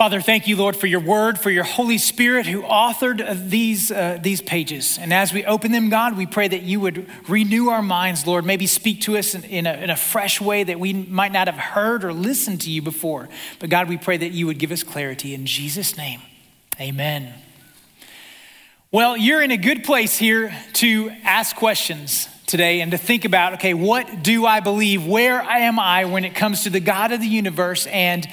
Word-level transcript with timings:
Father, 0.00 0.22
thank 0.22 0.48
you, 0.48 0.56
Lord, 0.56 0.76
for 0.76 0.86
your 0.86 1.00
word, 1.00 1.38
for 1.38 1.50
your 1.50 1.62
Holy 1.62 1.98
Spirit 1.98 2.46
who 2.46 2.62
authored 2.62 3.50
these, 3.50 3.90
uh, 3.90 4.16
these 4.18 4.40
pages. 4.40 4.96
And 4.98 5.12
as 5.12 5.30
we 5.30 5.44
open 5.44 5.72
them, 5.72 5.90
God, 5.90 6.16
we 6.16 6.24
pray 6.24 6.48
that 6.48 6.62
you 6.62 6.80
would 6.80 7.06
renew 7.28 7.68
our 7.68 7.82
minds, 7.82 8.26
Lord, 8.26 8.46
maybe 8.46 8.66
speak 8.66 9.02
to 9.02 9.18
us 9.18 9.34
in, 9.34 9.44
in, 9.44 9.66
a, 9.66 9.74
in 9.74 9.90
a 9.90 9.96
fresh 9.96 10.40
way 10.40 10.64
that 10.64 10.80
we 10.80 10.94
might 10.94 11.32
not 11.32 11.48
have 11.48 11.58
heard 11.58 12.02
or 12.02 12.14
listened 12.14 12.62
to 12.62 12.70
you 12.70 12.80
before. 12.80 13.28
But 13.58 13.68
God, 13.68 13.90
we 13.90 13.98
pray 13.98 14.16
that 14.16 14.30
you 14.30 14.46
would 14.46 14.58
give 14.58 14.72
us 14.72 14.82
clarity. 14.82 15.34
In 15.34 15.44
Jesus' 15.44 15.98
name, 15.98 16.22
amen. 16.80 17.34
Well, 18.90 19.18
you're 19.18 19.42
in 19.42 19.50
a 19.50 19.58
good 19.58 19.84
place 19.84 20.16
here 20.16 20.50
to 20.72 21.10
ask 21.24 21.54
questions 21.54 22.26
today 22.46 22.80
and 22.80 22.90
to 22.92 22.96
think 22.96 23.26
about 23.26 23.52
okay, 23.54 23.74
what 23.74 24.22
do 24.22 24.46
I 24.46 24.60
believe? 24.60 25.06
Where 25.06 25.42
am 25.42 25.78
I 25.78 26.06
when 26.06 26.24
it 26.24 26.34
comes 26.34 26.62
to 26.62 26.70
the 26.70 26.80
God 26.80 27.12
of 27.12 27.20
the 27.20 27.26
universe 27.26 27.86
and 27.86 28.26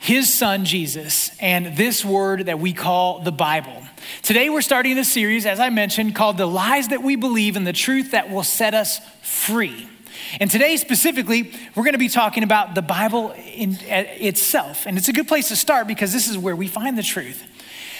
his 0.00 0.32
son 0.32 0.64
Jesus 0.64 1.30
and 1.40 1.76
this 1.76 2.02
word 2.02 2.46
that 2.46 2.58
we 2.58 2.72
call 2.72 3.20
the 3.20 3.30
Bible. 3.30 3.82
Today 4.22 4.48
we're 4.48 4.62
starting 4.62 4.96
a 4.96 5.04
series, 5.04 5.44
as 5.44 5.60
I 5.60 5.68
mentioned, 5.68 6.14
called 6.14 6.38
The 6.38 6.46
Lies 6.46 6.88
That 6.88 7.02
We 7.02 7.16
Believe 7.16 7.54
and 7.54 7.66
the 7.66 7.74
Truth 7.74 8.12
That 8.12 8.30
Will 8.30 8.42
Set 8.42 8.72
Us 8.72 8.98
Free. 9.22 9.86
And 10.40 10.50
today, 10.50 10.76
specifically, 10.78 11.52
we're 11.74 11.82
going 11.82 11.92
to 11.92 11.98
be 11.98 12.08
talking 12.08 12.42
about 12.42 12.74
the 12.74 12.82
Bible 12.82 13.34
in, 13.54 13.74
uh, 13.74 14.04
itself. 14.16 14.86
And 14.86 14.96
it's 14.96 15.08
a 15.08 15.12
good 15.12 15.28
place 15.28 15.48
to 15.48 15.56
start 15.56 15.86
because 15.86 16.14
this 16.14 16.28
is 16.28 16.38
where 16.38 16.56
we 16.56 16.66
find 16.66 16.96
the 16.96 17.02
truth. 17.02 17.42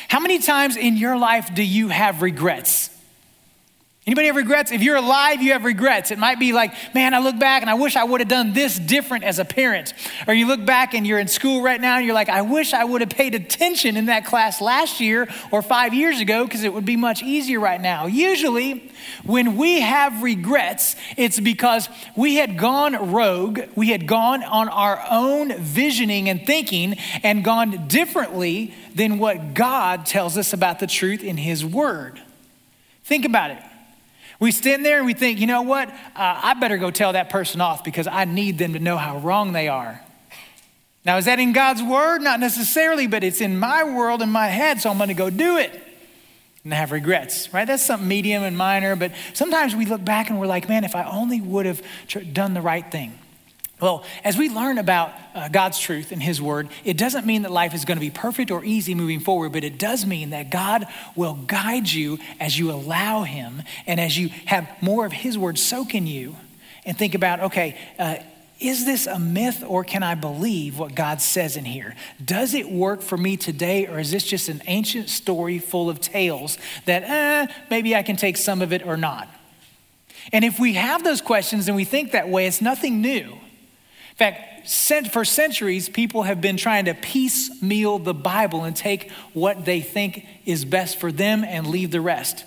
How 0.08 0.20
many 0.20 0.38
times 0.38 0.76
in 0.76 0.96
your 0.96 1.18
life 1.18 1.54
do 1.54 1.62
you 1.62 1.88
have 1.88 2.22
regrets? 2.22 2.88
Anybody 4.10 4.26
have 4.26 4.34
regrets? 4.34 4.72
If 4.72 4.82
you're 4.82 4.96
alive, 4.96 5.40
you 5.40 5.52
have 5.52 5.62
regrets. 5.62 6.10
It 6.10 6.18
might 6.18 6.40
be 6.40 6.52
like, 6.52 6.74
man, 6.96 7.14
I 7.14 7.20
look 7.20 7.38
back 7.38 7.62
and 7.62 7.70
I 7.70 7.74
wish 7.74 7.94
I 7.94 8.02
would 8.02 8.20
have 8.20 8.28
done 8.28 8.52
this 8.52 8.76
different 8.76 9.22
as 9.22 9.38
a 9.38 9.44
parent. 9.44 9.94
Or 10.26 10.34
you 10.34 10.48
look 10.48 10.66
back 10.66 10.94
and 10.94 11.06
you're 11.06 11.20
in 11.20 11.28
school 11.28 11.62
right 11.62 11.80
now 11.80 11.96
and 11.96 12.04
you're 12.04 12.14
like, 12.16 12.28
I 12.28 12.42
wish 12.42 12.74
I 12.74 12.82
would 12.82 13.02
have 13.02 13.10
paid 13.10 13.36
attention 13.36 13.96
in 13.96 14.06
that 14.06 14.24
class 14.24 14.60
last 14.60 14.98
year 14.98 15.28
or 15.52 15.62
five 15.62 15.94
years 15.94 16.18
ago 16.18 16.42
because 16.44 16.64
it 16.64 16.74
would 16.74 16.84
be 16.84 16.96
much 16.96 17.22
easier 17.22 17.60
right 17.60 17.80
now. 17.80 18.06
Usually, 18.06 18.90
when 19.22 19.56
we 19.56 19.80
have 19.80 20.24
regrets, 20.24 20.96
it's 21.16 21.38
because 21.38 21.88
we 22.16 22.34
had 22.34 22.58
gone 22.58 23.12
rogue, 23.12 23.60
we 23.76 23.90
had 23.90 24.08
gone 24.08 24.42
on 24.42 24.68
our 24.68 25.00
own 25.08 25.56
visioning 25.56 26.28
and 26.28 26.44
thinking 26.44 26.96
and 27.22 27.44
gone 27.44 27.86
differently 27.86 28.74
than 28.92 29.20
what 29.20 29.54
God 29.54 30.04
tells 30.04 30.36
us 30.36 30.52
about 30.52 30.80
the 30.80 30.88
truth 30.88 31.22
in 31.22 31.36
His 31.36 31.64
Word. 31.64 32.20
Think 33.04 33.24
about 33.24 33.52
it. 33.52 33.62
We 34.40 34.52
stand 34.52 34.84
there 34.84 34.96
and 34.96 35.06
we 35.06 35.12
think, 35.12 35.38
you 35.38 35.46
know 35.46 35.62
what? 35.62 35.90
Uh, 35.90 35.92
I 36.16 36.54
better 36.54 36.78
go 36.78 36.90
tell 36.90 37.12
that 37.12 37.28
person 37.28 37.60
off 37.60 37.84
because 37.84 38.06
I 38.06 38.24
need 38.24 38.56
them 38.58 38.72
to 38.72 38.78
know 38.78 38.96
how 38.96 39.18
wrong 39.18 39.52
they 39.52 39.68
are. 39.68 40.00
Now, 41.04 41.18
is 41.18 41.26
that 41.26 41.38
in 41.38 41.52
God's 41.52 41.82
word? 41.82 42.22
Not 42.22 42.40
necessarily, 42.40 43.06
but 43.06 43.22
it's 43.22 43.40
in 43.40 43.58
my 43.58 43.84
world, 43.84 44.22
in 44.22 44.30
my 44.30 44.48
head, 44.48 44.80
so 44.80 44.90
I'm 44.90 44.96
going 44.96 45.08
to 45.08 45.14
go 45.14 45.30
do 45.30 45.58
it 45.58 45.78
and 46.64 46.72
have 46.72 46.90
regrets, 46.92 47.52
right? 47.54 47.66
That's 47.66 47.84
something 47.84 48.08
medium 48.08 48.42
and 48.42 48.56
minor, 48.56 48.96
but 48.96 49.12
sometimes 49.32 49.74
we 49.74 49.86
look 49.86 50.04
back 50.04 50.30
and 50.30 50.38
we're 50.38 50.46
like, 50.46 50.68
man, 50.68 50.84
if 50.84 50.94
I 50.94 51.04
only 51.04 51.40
would 51.40 51.66
have 51.66 51.82
done 52.32 52.54
the 52.54 52.60
right 52.60 52.90
thing. 52.90 53.18
Well, 53.80 54.04
as 54.24 54.36
we 54.36 54.50
learn 54.50 54.78
about 54.78 55.12
uh, 55.34 55.48
God's 55.48 55.78
truth 55.78 56.12
and 56.12 56.22
His 56.22 56.40
Word, 56.40 56.68
it 56.84 56.98
doesn't 56.98 57.24
mean 57.26 57.42
that 57.42 57.50
life 57.50 57.74
is 57.74 57.84
going 57.84 57.96
to 57.96 58.00
be 58.00 58.10
perfect 58.10 58.50
or 58.50 58.62
easy 58.64 58.94
moving 58.94 59.20
forward, 59.20 59.52
but 59.52 59.64
it 59.64 59.78
does 59.78 60.04
mean 60.04 60.30
that 60.30 60.50
God 60.50 60.86
will 61.16 61.34
guide 61.34 61.90
you 61.90 62.18
as 62.38 62.58
you 62.58 62.70
allow 62.70 63.22
Him 63.22 63.62
and 63.86 63.98
as 63.98 64.18
you 64.18 64.28
have 64.46 64.68
more 64.82 65.06
of 65.06 65.12
His 65.12 65.38
Word 65.38 65.58
soak 65.58 65.94
in 65.94 66.06
you 66.06 66.36
and 66.84 66.96
think 66.96 67.14
about, 67.14 67.40
okay, 67.40 67.78
uh, 67.98 68.16
is 68.60 68.84
this 68.84 69.06
a 69.06 69.18
myth 69.18 69.64
or 69.66 69.84
can 69.84 70.02
I 70.02 70.14
believe 70.14 70.78
what 70.78 70.94
God 70.94 71.22
says 71.22 71.56
in 71.56 71.64
here? 71.64 71.94
Does 72.22 72.52
it 72.52 72.70
work 72.70 73.00
for 73.00 73.16
me 73.16 73.38
today 73.38 73.86
or 73.86 73.98
is 73.98 74.10
this 74.10 74.24
just 74.24 74.50
an 74.50 74.62
ancient 74.66 75.08
story 75.08 75.58
full 75.58 75.88
of 75.88 76.00
tales 76.00 76.58
that 76.84 77.02
eh, 77.04 77.52
maybe 77.70 77.96
I 77.96 78.02
can 78.02 78.16
take 78.16 78.36
some 78.36 78.60
of 78.60 78.74
it 78.74 78.86
or 78.86 78.98
not? 78.98 79.28
And 80.30 80.44
if 80.44 80.58
we 80.60 80.74
have 80.74 81.02
those 81.02 81.22
questions 81.22 81.68
and 81.68 81.76
we 81.76 81.84
think 81.84 82.12
that 82.12 82.28
way, 82.28 82.46
it's 82.46 82.60
nothing 82.60 83.00
new 83.00 83.39
fact, 84.20 85.10
for 85.12 85.24
centuries, 85.24 85.88
people 85.88 86.24
have 86.24 86.40
been 86.40 86.56
trying 86.56 86.84
to 86.84 86.94
piecemeal 86.94 87.98
the 87.98 88.14
Bible 88.14 88.64
and 88.64 88.76
take 88.76 89.10
what 89.32 89.64
they 89.64 89.80
think 89.80 90.26
is 90.44 90.64
best 90.64 91.00
for 91.00 91.10
them 91.10 91.42
and 91.42 91.66
leave 91.66 91.90
the 91.90 92.00
rest. 92.00 92.44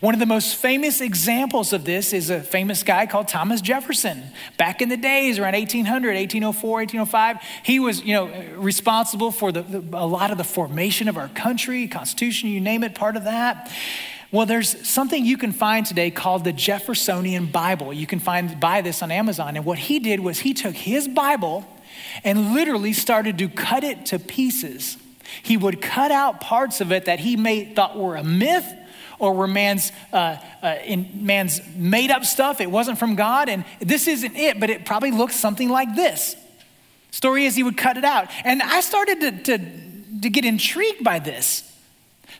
One 0.00 0.14
of 0.14 0.20
the 0.20 0.26
most 0.26 0.56
famous 0.56 1.00
examples 1.00 1.72
of 1.72 1.84
this 1.84 2.12
is 2.12 2.30
a 2.30 2.40
famous 2.40 2.82
guy 2.82 3.06
called 3.06 3.28
Thomas 3.28 3.60
Jefferson. 3.60 4.22
Back 4.56 4.80
in 4.80 4.88
the 4.88 4.96
days, 4.96 5.38
around 5.38 5.54
1800, 5.54 6.14
1804, 6.14 6.70
1805, 6.70 7.36
he 7.64 7.78
was, 7.78 8.02
you 8.02 8.14
know, 8.14 8.32
responsible 8.56 9.30
for 9.30 9.52
the, 9.52 9.62
the, 9.62 9.98
a 9.98 10.06
lot 10.06 10.30
of 10.30 10.38
the 10.38 10.44
formation 10.44 11.08
of 11.08 11.16
our 11.16 11.28
country, 11.28 11.88
Constitution, 11.88 12.48
you 12.48 12.60
name 12.60 12.84
it, 12.84 12.94
part 12.94 13.16
of 13.16 13.24
that. 13.24 13.70
Well, 14.32 14.46
there's 14.46 14.88
something 14.88 15.26
you 15.26 15.36
can 15.36 15.52
find 15.52 15.84
today 15.84 16.10
called 16.10 16.44
the 16.44 16.54
Jeffersonian 16.54 17.46
Bible. 17.46 17.92
You 17.92 18.06
can 18.06 18.18
find 18.18 18.58
buy 18.58 18.80
this 18.80 19.02
on 19.02 19.10
Amazon. 19.10 19.56
And 19.56 19.66
what 19.66 19.78
he 19.78 19.98
did 19.98 20.20
was 20.20 20.38
he 20.38 20.54
took 20.54 20.74
his 20.74 21.06
Bible 21.06 21.66
and 22.24 22.54
literally 22.54 22.94
started 22.94 23.36
to 23.38 23.48
cut 23.50 23.84
it 23.84 24.06
to 24.06 24.18
pieces. 24.18 24.96
He 25.42 25.58
would 25.58 25.82
cut 25.82 26.10
out 26.10 26.40
parts 26.40 26.80
of 26.80 26.92
it 26.92 27.04
that 27.04 27.20
he 27.20 27.36
made, 27.36 27.76
thought 27.76 27.98
were 27.98 28.16
a 28.16 28.24
myth 28.24 28.66
or 29.18 29.34
were 29.34 29.46
man's, 29.46 29.92
uh, 30.14 30.38
uh, 30.62 30.76
in 30.82 31.26
man's 31.26 31.60
made 31.76 32.10
up 32.10 32.24
stuff. 32.24 32.62
It 32.62 32.70
wasn't 32.70 32.98
from 32.98 33.16
God. 33.16 33.50
And 33.50 33.66
this 33.80 34.08
isn't 34.08 34.34
it, 34.34 34.58
but 34.58 34.70
it 34.70 34.86
probably 34.86 35.10
looks 35.10 35.36
something 35.36 35.68
like 35.68 35.94
this. 35.94 36.36
Story 37.10 37.44
is, 37.44 37.54
he 37.54 37.62
would 37.62 37.76
cut 37.76 37.98
it 37.98 38.04
out. 38.04 38.30
And 38.44 38.62
I 38.62 38.80
started 38.80 39.20
to, 39.20 39.42
to, 39.42 40.20
to 40.22 40.30
get 40.30 40.46
intrigued 40.46 41.04
by 41.04 41.18
this. 41.18 41.68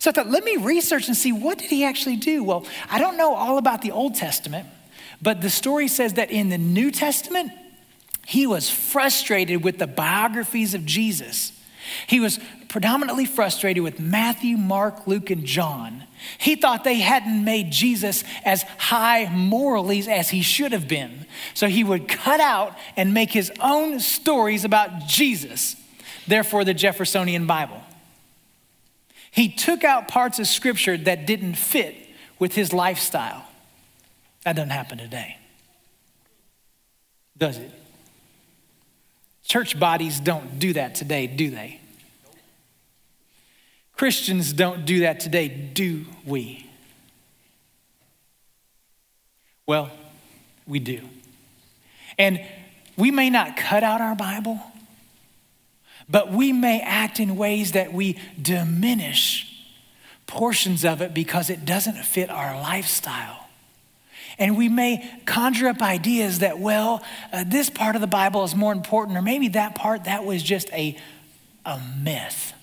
So 0.03 0.11
I 0.11 0.15
thought, 0.15 0.31
let 0.31 0.43
me 0.43 0.57
research 0.57 1.07
and 1.07 1.17
see 1.17 1.31
what 1.31 1.59
did 1.59 1.71
he 1.71 1.85
actually 1.85 2.17
do? 2.17 2.43
Well, 2.43 2.67
I 2.91 2.99
don't 2.99 3.17
know 3.17 3.37
all 3.37 3.57
about 3.57 3.83
the 3.83 3.93
Old 3.93 4.17
Testament, 4.17 4.67
but 5.23 5.41
the 5.41 5.49
story 5.49 5.87
says 5.87 6.15
that 6.15 6.33
in 6.33 6.49
the 6.49 6.59
New 6.59 6.91
Testament, 6.91 7.53
he 8.27 8.45
was 8.45 8.69
frustrated 8.69 9.63
with 9.63 9.79
the 9.79 9.87
biographies 9.87 10.75
of 10.75 10.85
Jesus. 10.85 11.53
He 12.09 12.19
was 12.19 12.41
predominantly 12.69 13.27
frustrated 13.27 13.85
with 13.85 14.01
Matthew, 14.01 14.57
Mark, 14.57 15.07
Luke, 15.07 15.31
and 15.31 15.45
John. 15.45 16.03
He 16.37 16.57
thought 16.57 16.83
they 16.83 16.99
hadn't 16.99 17.45
made 17.45 17.71
Jesus 17.71 18.25
as 18.45 18.65
high 18.79 19.33
morally 19.33 20.01
as 20.09 20.31
he 20.31 20.43
should 20.43 20.73
have 20.73 20.89
been. 20.89 21.27
So 21.55 21.69
he 21.69 21.85
would 21.85 22.09
cut 22.09 22.41
out 22.41 22.77
and 22.97 23.15
make 23.15 23.31
his 23.31 23.53
own 23.61 24.01
stories 24.01 24.65
about 24.65 25.07
Jesus. 25.07 25.77
Therefore, 26.27 26.65
the 26.65 26.75
Jeffersonian 26.75 27.47
Bible. 27.47 27.81
He 29.33 29.49
took 29.49 29.83
out 29.83 30.09
parts 30.09 30.39
of 30.39 30.47
scripture 30.47 30.97
that 30.97 31.27
didn't 31.27 31.55
fit 31.55 31.97
with 32.39 32.55
his 32.55 32.73
lifestyle. 32.73 33.49
That 34.45 34.57
doesn't 34.57 34.71
happen 34.71 34.99
today, 34.99 35.39
does 37.37 37.57
it? 37.59 37.71
Church 39.43 39.79
bodies 39.79 40.21
don't 40.21 40.59
do 40.59 40.75
that 40.75 40.95
today, 40.95 41.27
do 41.27 41.51
they? 41.51 41.81
Christians 43.95 44.53
don't 44.53 44.85
do 44.85 45.01
that 45.01 45.21
today, 45.21 45.49
do 45.49 46.05
we? 46.27 46.69
Well, 49.67 49.91
we 50.67 50.79
do. 50.79 51.01
And 52.19 52.45
we 52.97 53.11
may 53.11 53.31
not 53.31 53.57
cut 53.57 53.83
out 53.83 54.01
our 54.01 54.15
Bible, 54.15 54.61
but 56.09 56.33
we 56.33 56.53
may 56.53 56.81
act 56.81 57.21
in 57.21 57.37
ways 57.37 57.73
that 57.73 57.93
we 57.93 58.19
diminish 58.41 59.49
portions 60.27 60.85
of 60.85 61.03
it 61.03 61.13
because 61.13 61.51
it 61.51 61.65
doesn't 61.65 61.97
fit 62.05 62.31
our 62.31 62.55
lifestyle. 62.61 63.49
And 64.39 64.57
we 64.57 64.69
may 64.69 65.09
conjure 65.27 65.69
up 65.69 65.83
ideas 65.83 66.39
that, 66.39 66.59
well, 66.59 67.05
uh, 67.33 67.45
this 67.47 67.69
part 67.69 67.95
of 67.97 68.01
the 68.01 68.07
Bible 68.07 68.45
is 68.45 68.55
more 68.55 68.73
important, 68.73 69.17
or 69.17 69.23
maybe 69.23 69.49
that 69.49 69.75
part, 69.75 70.05
that 70.05 70.25
was 70.25 70.43
just 70.43 70.71
a, 70.73 70.97
a 71.67 71.81
myth. 72.01 72.55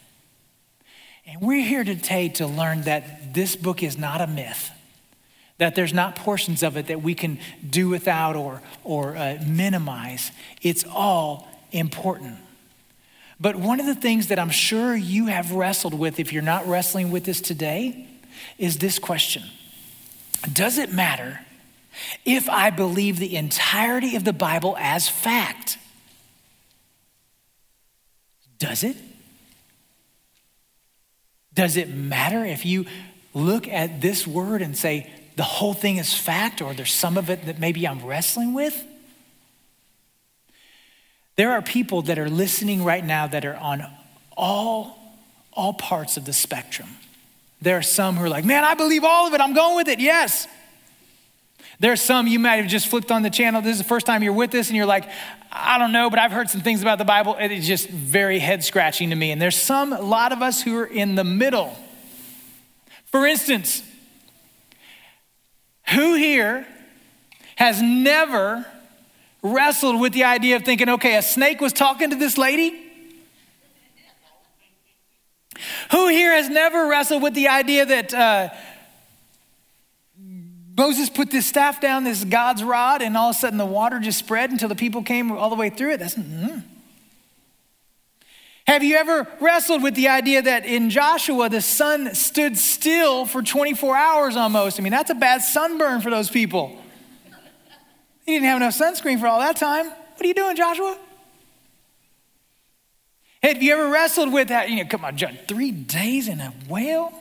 And 1.27 1.41
we're 1.41 1.65
here 1.65 1.83
today 1.83 2.29
to 2.29 2.47
learn 2.47 2.81
that 2.81 3.35
this 3.35 3.55
book 3.55 3.83
is 3.83 3.99
not 3.99 4.19
a 4.19 4.25
myth, 4.25 4.71
that 5.59 5.75
there's 5.75 5.93
not 5.93 6.15
portions 6.15 6.63
of 6.63 6.75
it 6.75 6.87
that 6.87 7.03
we 7.03 7.13
can 7.13 7.37
do 7.69 7.87
without 7.87 8.35
or, 8.35 8.63
or 8.83 9.15
uh, 9.15 9.37
minimize. 9.45 10.31
It's 10.63 10.83
all 10.83 11.47
important. 11.71 12.37
But 13.39 13.55
one 13.55 13.79
of 13.79 13.85
the 13.85 13.95
things 13.95 14.27
that 14.27 14.39
I'm 14.39 14.49
sure 14.49 14.95
you 14.95 15.27
have 15.27 15.51
wrestled 15.51 15.93
with, 15.93 16.19
if 16.19 16.33
you're 16.33 16.41
not 16.41 16.67
wrestling 16.67 17.09
with 17.09 17.23
this 17.23 17.39
today, 17.39 18.07
is 18.57 18.77
this 18.77 18.99
question 18.99 19.43
Does 20.51 20.77
it 20.77 20.91
matter 20.91 21.39
if 22.25 22.49
I 22.49 22.69
believe 22.69 23.17
the 23.17 23.35
entirety 23.35 24.15
of 24.15 24.23
the 24.23 24.33
Bible 24.33 24.75
as 24.77 25.07
fact? 25.07 25.77
Does 28.57 28.83
it? 28.83 28.97
Does 31.53 31.77
it 31.77 31.89
matter 31.89 32.45
if 32.45 32.65
you 32.65 32.85
look 33.33 33.67
at 33.67 34.01
this 34.01 34.27
word 34.27 34.61
and 34.61 34.77
say 34.77 35.09
the 35.37 35.43
whole 35.43 35.73
thing 35.73 35.97
is 35.97 36.13
fact, 36.13 36.61
or 36.61 36.73
there's 36.73 36.93
some 36.93 37.17
of 37.17 37.29
it 37.29 37.45
that 37.45 37.59
maybe 37.59 37.87
I'm 37.87 38.05
wrestling 38.05 38.53
with? 38.53 38.85
There 41.39 41.53
are 41.53 41.61
people 41.61 42.01
that 42.01 42.19
are 42.19 42.29
listening 42.29 42.83
right 42.83 43.05
now 43.05 43.25
that 43.25 43.45
are 43.45 43.55
on 43.55 43.85
all, 44.35 44.97
all 45.53 45.73
parts 45.73 46.17
of 46.17 46.25
the 46.25 46.33
spectrum. 46.33 46.89
There 47.61 47.77
are 47.77 47.81
some 47.81 48.17
who 48.17 48.25
are 48.25 48.29
like, 48.29 48.43
man, 48.43 48.65
I 48.65 48.73
believe 48.73 49.05
all 49.05 49.25
of 49.25 49.33
it. 49.33 49.39
I'm 49.39 49.53
going 49.53 49.77
with 49.77 49.87
it. 49.87 50.01
Yes. 50.01 50.49
There 51.79 51.93
are 51.93 51.95
some 51.95 52.27
you 52.27 52.39
might 52.39 52.57
have 52.57 52.67
just 52.67 52.89
flipped 52.89 53.09
on 53.09 53.21
the 53.21 53.29
channel. 53.29 53.61
This 53.61 53.71
is 53.71 53.77
the 53.77 53.87
first 53.87 54.05
time 54.05 54.21
you're 54.21 54.33
with 54.33 54.53
us, 54.53 54.67
and 54.67 54.75
you're 54.75 54.85
like, 54.85 55.05
I 55.49 55.77
don't 55.77 55.93
know, 55.93 56.09
but 56.09 56.19
I've 56.19 56.33
heard 56.33 56.49
some 56.49 56.59
things 56.59 56.81
about 56.81 56.97
the 56.97 57.05
Bible. 57.05 57.37
It's 57.39 57.65
just 57.65 57.87
very 57.87 58.39
head 58.39 58.61
scratching 58.65 59.11
to 59.11 59.15
me. 59.15 59.31
And 59.31 59.41
there's 59.41 59.55
some, 59.55 59.93
a 59.93 60.01
lot 60.01 60.33
of 60.33 60.41
us 60.41 60.61
who 60.61 60.77
are 60.77 60.87
in 60.87 61.15
the 61.15 61.23
middle. 61.23 61.73
For 63.05 63.25
instance, 63.25 63.81
who 65.91 66.15
here 66.15 66.67
has 67.55 67.81
never 67.81 68.65
wrestled 69.41 69.99
with 69.99 70.13
the 70.13 70.25
idea 70.25 70.55
of 70.55 70.63
thinking, 70.63 70.89
okay, 70.89 71.15
a 71.15 71.21
snake 71.21 71.61
was 71.61 71.73
talking 71.73 72.09
to 72.09 72.15
this 72.15 72.37
lady? 72.37 72.85
Who 75.91 76.07
here 76.07 76.31
has 76.33 76.49
never 76.49 76.87
wrestled 76.87 77.21
with 77.21 77.33
the 77.33 77.49
idea 77.49 77.85
that 77.85 78.13
uh, 78.13 78.49
Moses 80.77 81.09
put 81.09 81.31
this 81.31 81.45
staff 81.45 81.81
down, 81.81 82.05
this 82.05 82.23
God's 82.23 82.63
rod, 82.63 83.01
and 83.01 83.17
all 83.17 83.29
of 83.29 83.35
a 83.35 83.39
sudden 83.39 83.57
the 83.57 83.65
water 83.65 83.99
just 83.99 84.19
spread 84.19 84.51
until 84.51 84.69
the 84.69 84.75
people 84.75 85.03
came 85.03 85.31
all 85.31 85.49
the 85.49 85.55
way 85.55 85.69
through 85.69 85.91
it? 85.91 85.99
That's. 85.99 86.15
Mm. 86.15 86.63
Have 88.65 88.83
you 88.83 88.97
ever 88.97 89.27
wrestled 89.41 89.81
with 89.81 89.95
the 89.95 90.09
idea 90.09 90.43
that 90.43 90.63
in 90.63 90.91
Joshua 90.91 91.49
the 91.49 91.59
sun 91.59 92.13
stood 92.13 92.55
still 92.55 93.25
for 93.25 93.41
24 93.41 93.97
hours 93.97 94.35
almost? 94.35 94.79
I 94.79 94.83
mean, 94.83 94.91
that's 94.91 95.09
a 95.09 95.15
bad 95.15 95.41
sunburn 95.41 96.01
for 96.01 96.11
those 96.11 96.29
people. 96.29 96.78
He 98.29 98.35
didn't 98.35 98.45
have 98.45 98.57
enough 98.57 98.77
sunscreen 98.77 99.19
for 99.19 99.25
all 99.25 99.39
that 99.39 99.55
time. 99.55 99.87
What 99.87 100.21
are 100.21 100.27
you 100.27 100.35
doing, 100.35 100.55
Joshua? 100.55 100.95
Hey, 103.41 103.53
Have 103.55 103.63
you 103.63 103.73
ever 103.73 103.89
wrestled 103.89 104.31
with 104.31 104.49
that? 104.49 104.69
You 104.69 104.75
know, 104.75 104.85
come 104.87 105.03
on, 105.03 105.17
John, 105.17 105.35
three 105.47 105.71
days 105.71 106.27
in 106.27 106.39
a 106.39 106.53
whale? 106.67 107.11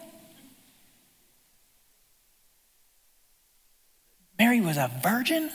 Mary 4.39 4.61
was 4.61 4.77
a 4.77 4.91
virgin? 5.03 5.51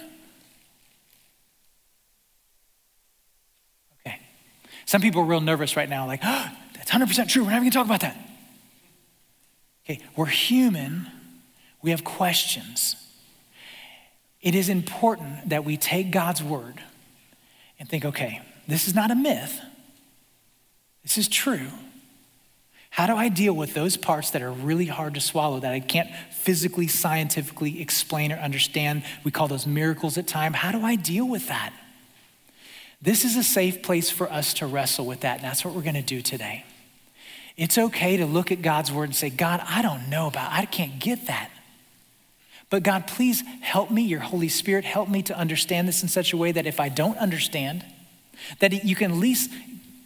Okay. 4.08 4.18
Some 4.86 5.02
people 5.02 5.22
are 5.22 5.26
real 5.26 5.40
nervous 5.40 5.78
right 5.78 5.88
now, 5.88 6.08
like, 6.08 6.22
oh, 6.24 6.50
that's 6.74 6.90
100% 6.90 7.30
true. 7.30 7.44
We're 7.44 7.52
not 7.52 7.58
even 7.58 7.70
going 7.70 7.72
to 7.72 7.78
talk 7.78 7.86
about 7.86 8.02
that. 8.02 8.18
Okay, 9.86 10.02
we're 10.16 10.26
human. 10.26 11.06
We 11.84 11.92
have 11.92 12.04
questions. 12.04 12.96
It 14.44 14.54
is 14.54 14.70
important 14.70 15.50
that 15.50 15.64
we 15.64 15.78
take 15.78 16.12
God's 16.12 16.44
word 16.44 16.76
and 17.80 17.90
think, 17.90 18.04
okay, 18.04 18.42
this 18.68 18.88
is 18.88 18.94
not 18.94 19.10
a 19.10 19.16
myth. 19.16 19.60
This 21.02 21.18
is 21.18 21.28
true. 21.30 21.70
How 22.90 23.08
do 23.08 23.16
I 23.16 23.30
deal 23.30 23.54
with 23.54 23.74
those 23.74 23.98
parts 23.98 24.30
that 24.32 24.42
are 24.42 24.52
really 24.52 24.86
hard 24.86 25.16
to 25.16 25.22
swallow, 25.22 25.60
that 25.62 25.74
I 25.74 25.80
can't 25.80 26.10
physically, 26.32 26.88
scientifically 26.88 27.82
explain 27.82 28.32
or 28.32 28.36
understand? 28.36 29.04
We 29.24 29.32
call 29.32 29.48
those 29.48 29.66
miracles 29.66 30.18
at 30.18 30.28
times. 30.28 30.58
How 30.58 30.72
do 30.72 30.84
I 30.84 30.96
deal 30.96 31.28
with 31.28 31.48
that? 31.48 31.74
This 33.02 33.26
is 33.26 33.36
a 33.36 33.44
safe 33.44 33.82
place 33.82 34.10
for 34.10 34.32
us 34.32 34.54
to 34.56 34.68
wrestle 34.68 35.06
with 35.06 35.22
that, 35.22 35.38
and 35.38 35.44
that's 35.44 35.66
what 35.66 35.74
we're 35.74 35.82
going 35.82 35.96
to 35.96 36.02
do 36.02 36.22
today. 36.22 36.66
It's 37.56 37.78
okay 37.78 38.18
to 38.18 38.26
look 38.26 38.52
at 38.52 38.62
God's 38.62 38.92
word 38.92 39.06
and 39.06 39.16
say, 39.16 39.30
God, 39.30 39.62
I 39.68 39.82
don't 39.82 40.10
know 40.10 40.28
about, 40.28 40.52
I 40.52 40.66
can't 40.66 41.00
get 41.00 41.28
that. 41.28 41.50
But 42.74 42.82
God, 42.82 43.06
please 43.06 43.44
help 43.62 43.92
me, 43.92 44.02
your 44.02 44.22
Holy 44.22 44.50
Spirit, 44.50 44.84
help 44.84 45.08
me 45.08 45.22
to 45.24 45.38
understand 45.38 45.88
this 45.88 46.02
in 46.02 46.10
such 46.10 46.34
a 46.34 46.38
way 46.38 46.52
that 46.52 46.66
if 46.66 46.80
I 46.80 46.90
don't 46.90 47.18
understand, 47.20 47.86
that 48.58 48.84
you 48.84 48.96
can 48.96 49.12
at 49.12 49.18
least 49.18 49.52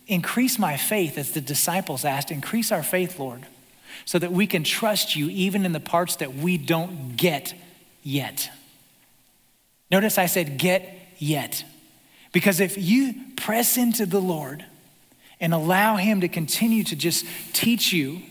Increase 0.07 0.57
my 0.57 0.77
faith, 0.77 1.17
as 1.17 1.31
the 1.31 1.41
disciples 1.41 2.05
asked. 2.05 2.31
Increase 2.31 2.71
our 2.71 2.83
faith, 2.83 3.19
Lord, 3.19 3.45
so 4.05 4.17
that 4.17 4.31
we 4.31 4.47
can 4.47 4.63
trust 4.63 5.17
you 5.17 5.29
even 5.29 5.65
in 5.65 5.73
the 5.73 5.81
parts 5.81 6.15
that 6.17 6.33
we 6.33 6.57
don't 6.57 7.17
get 7.17 7.53
yet. 8.03 8.49
Notice 9.91 10.17
I 10.17 10.27
said, 10.27 10.57
get 10.57 10.97
yet. 11.17 11.65
Because 12.31 12.61
if 12.61 12.77
you 12.77 13.15
press 13.35 13.75
into 13.75 14.05
the 14.05 14.21
Lord 14.21 14.63
and 15.41 15.53
allow 15.53 15.97
Him 15.97 16.21
to 16.21 16.29
continue 16.29 16.85
to 16.85 16.95
just 16.95 17.25
teach 17.51 17.91
you 17.91 18.21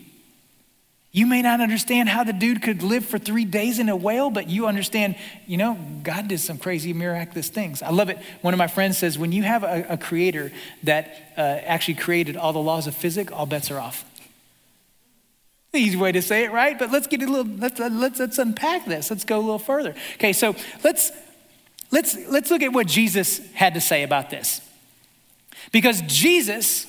you 1.17 1.27
may 1.27 1.41
not 1.41 1.63
understand 1.63 2.11
how 2.11 2.25
the 2.25 2.35
dude 2.35 2.61
could 2.61 2.83
live 2.83 3.03
for 3.03 3.19
three 3.19 3.47
days 3.47 3.79
in 3.79 3.89
a 3.89 3.97
whale, 3.97 4.29
but 4.29 4.51
you 4.51 4.67
understand, 4.67 5.17
you 5.47 5.57
know, 5.57 5.79
God 6.03 6.29
did 6.29 6.41
some 6.41 6.59
crazy, 6.59 6.93
miraculous 6.93 7.49
things. 7.49 7.81
I 7.81 7.89
love 7.89 8.11
it. 8.11 8.19
One 8.43 8.53
of 8.53 8.59
my 8.59 8.67
friends 8.67 8.99
says, 8.99 9.19
when 9.19 9.33
you 9.33 9.43
have 9.43 9.65
a, 9.65 9.87
a 9.89 9.97
creator 9.97 10.53
that 10.83 11.33
uh, 11.39 11.41
actually 11.41 11.95
created 11.95 12.37
all 12.37 12.53
the 12.53 12.59
laws 12.59 12.87
of 12.87 12.95
physics, 12.95 13.33
all 13.33 13.47
bets 13.47 13.71
are 13.71 13.81
off. 13.81 14.05
Easy 15.73 15.97
way 15.97 16.13
to 16.13 16.21
say 16.21 16.45
it, 16.45 16.53
right? 16.53 16.79
But 16.79 16.93
let's 16.93 17.07
get 17.07 17.23
a 17.23 17.27
little, 17.27 17.51
let's, 17.51 17.81
let's, 17.81 18.21
let's 18.21 18.39
unpack 18.39 18.85
this. 18.85 19.11
Let's 19.11 19.25
go 19.25 19.39
a 19.39 19.41
little 19.41 19.59
further. 19.59 19.95
Okay, 20.17 20.35
so 20.35 20.55
let's, 20.85 21.13
let's, 21.91 22.15
let's 22.29 22.51
look 22.51 22.61
at 22.61 22.75
what 22.75 22.89
Jesus 22.89 23.41
had 23.55 23.73
to 23.73 23.81
say 23.81 24.03
about 24.03 24.29
this. 24.29 24.61
Because 25.73 26.03
Jesus 26.03 26.87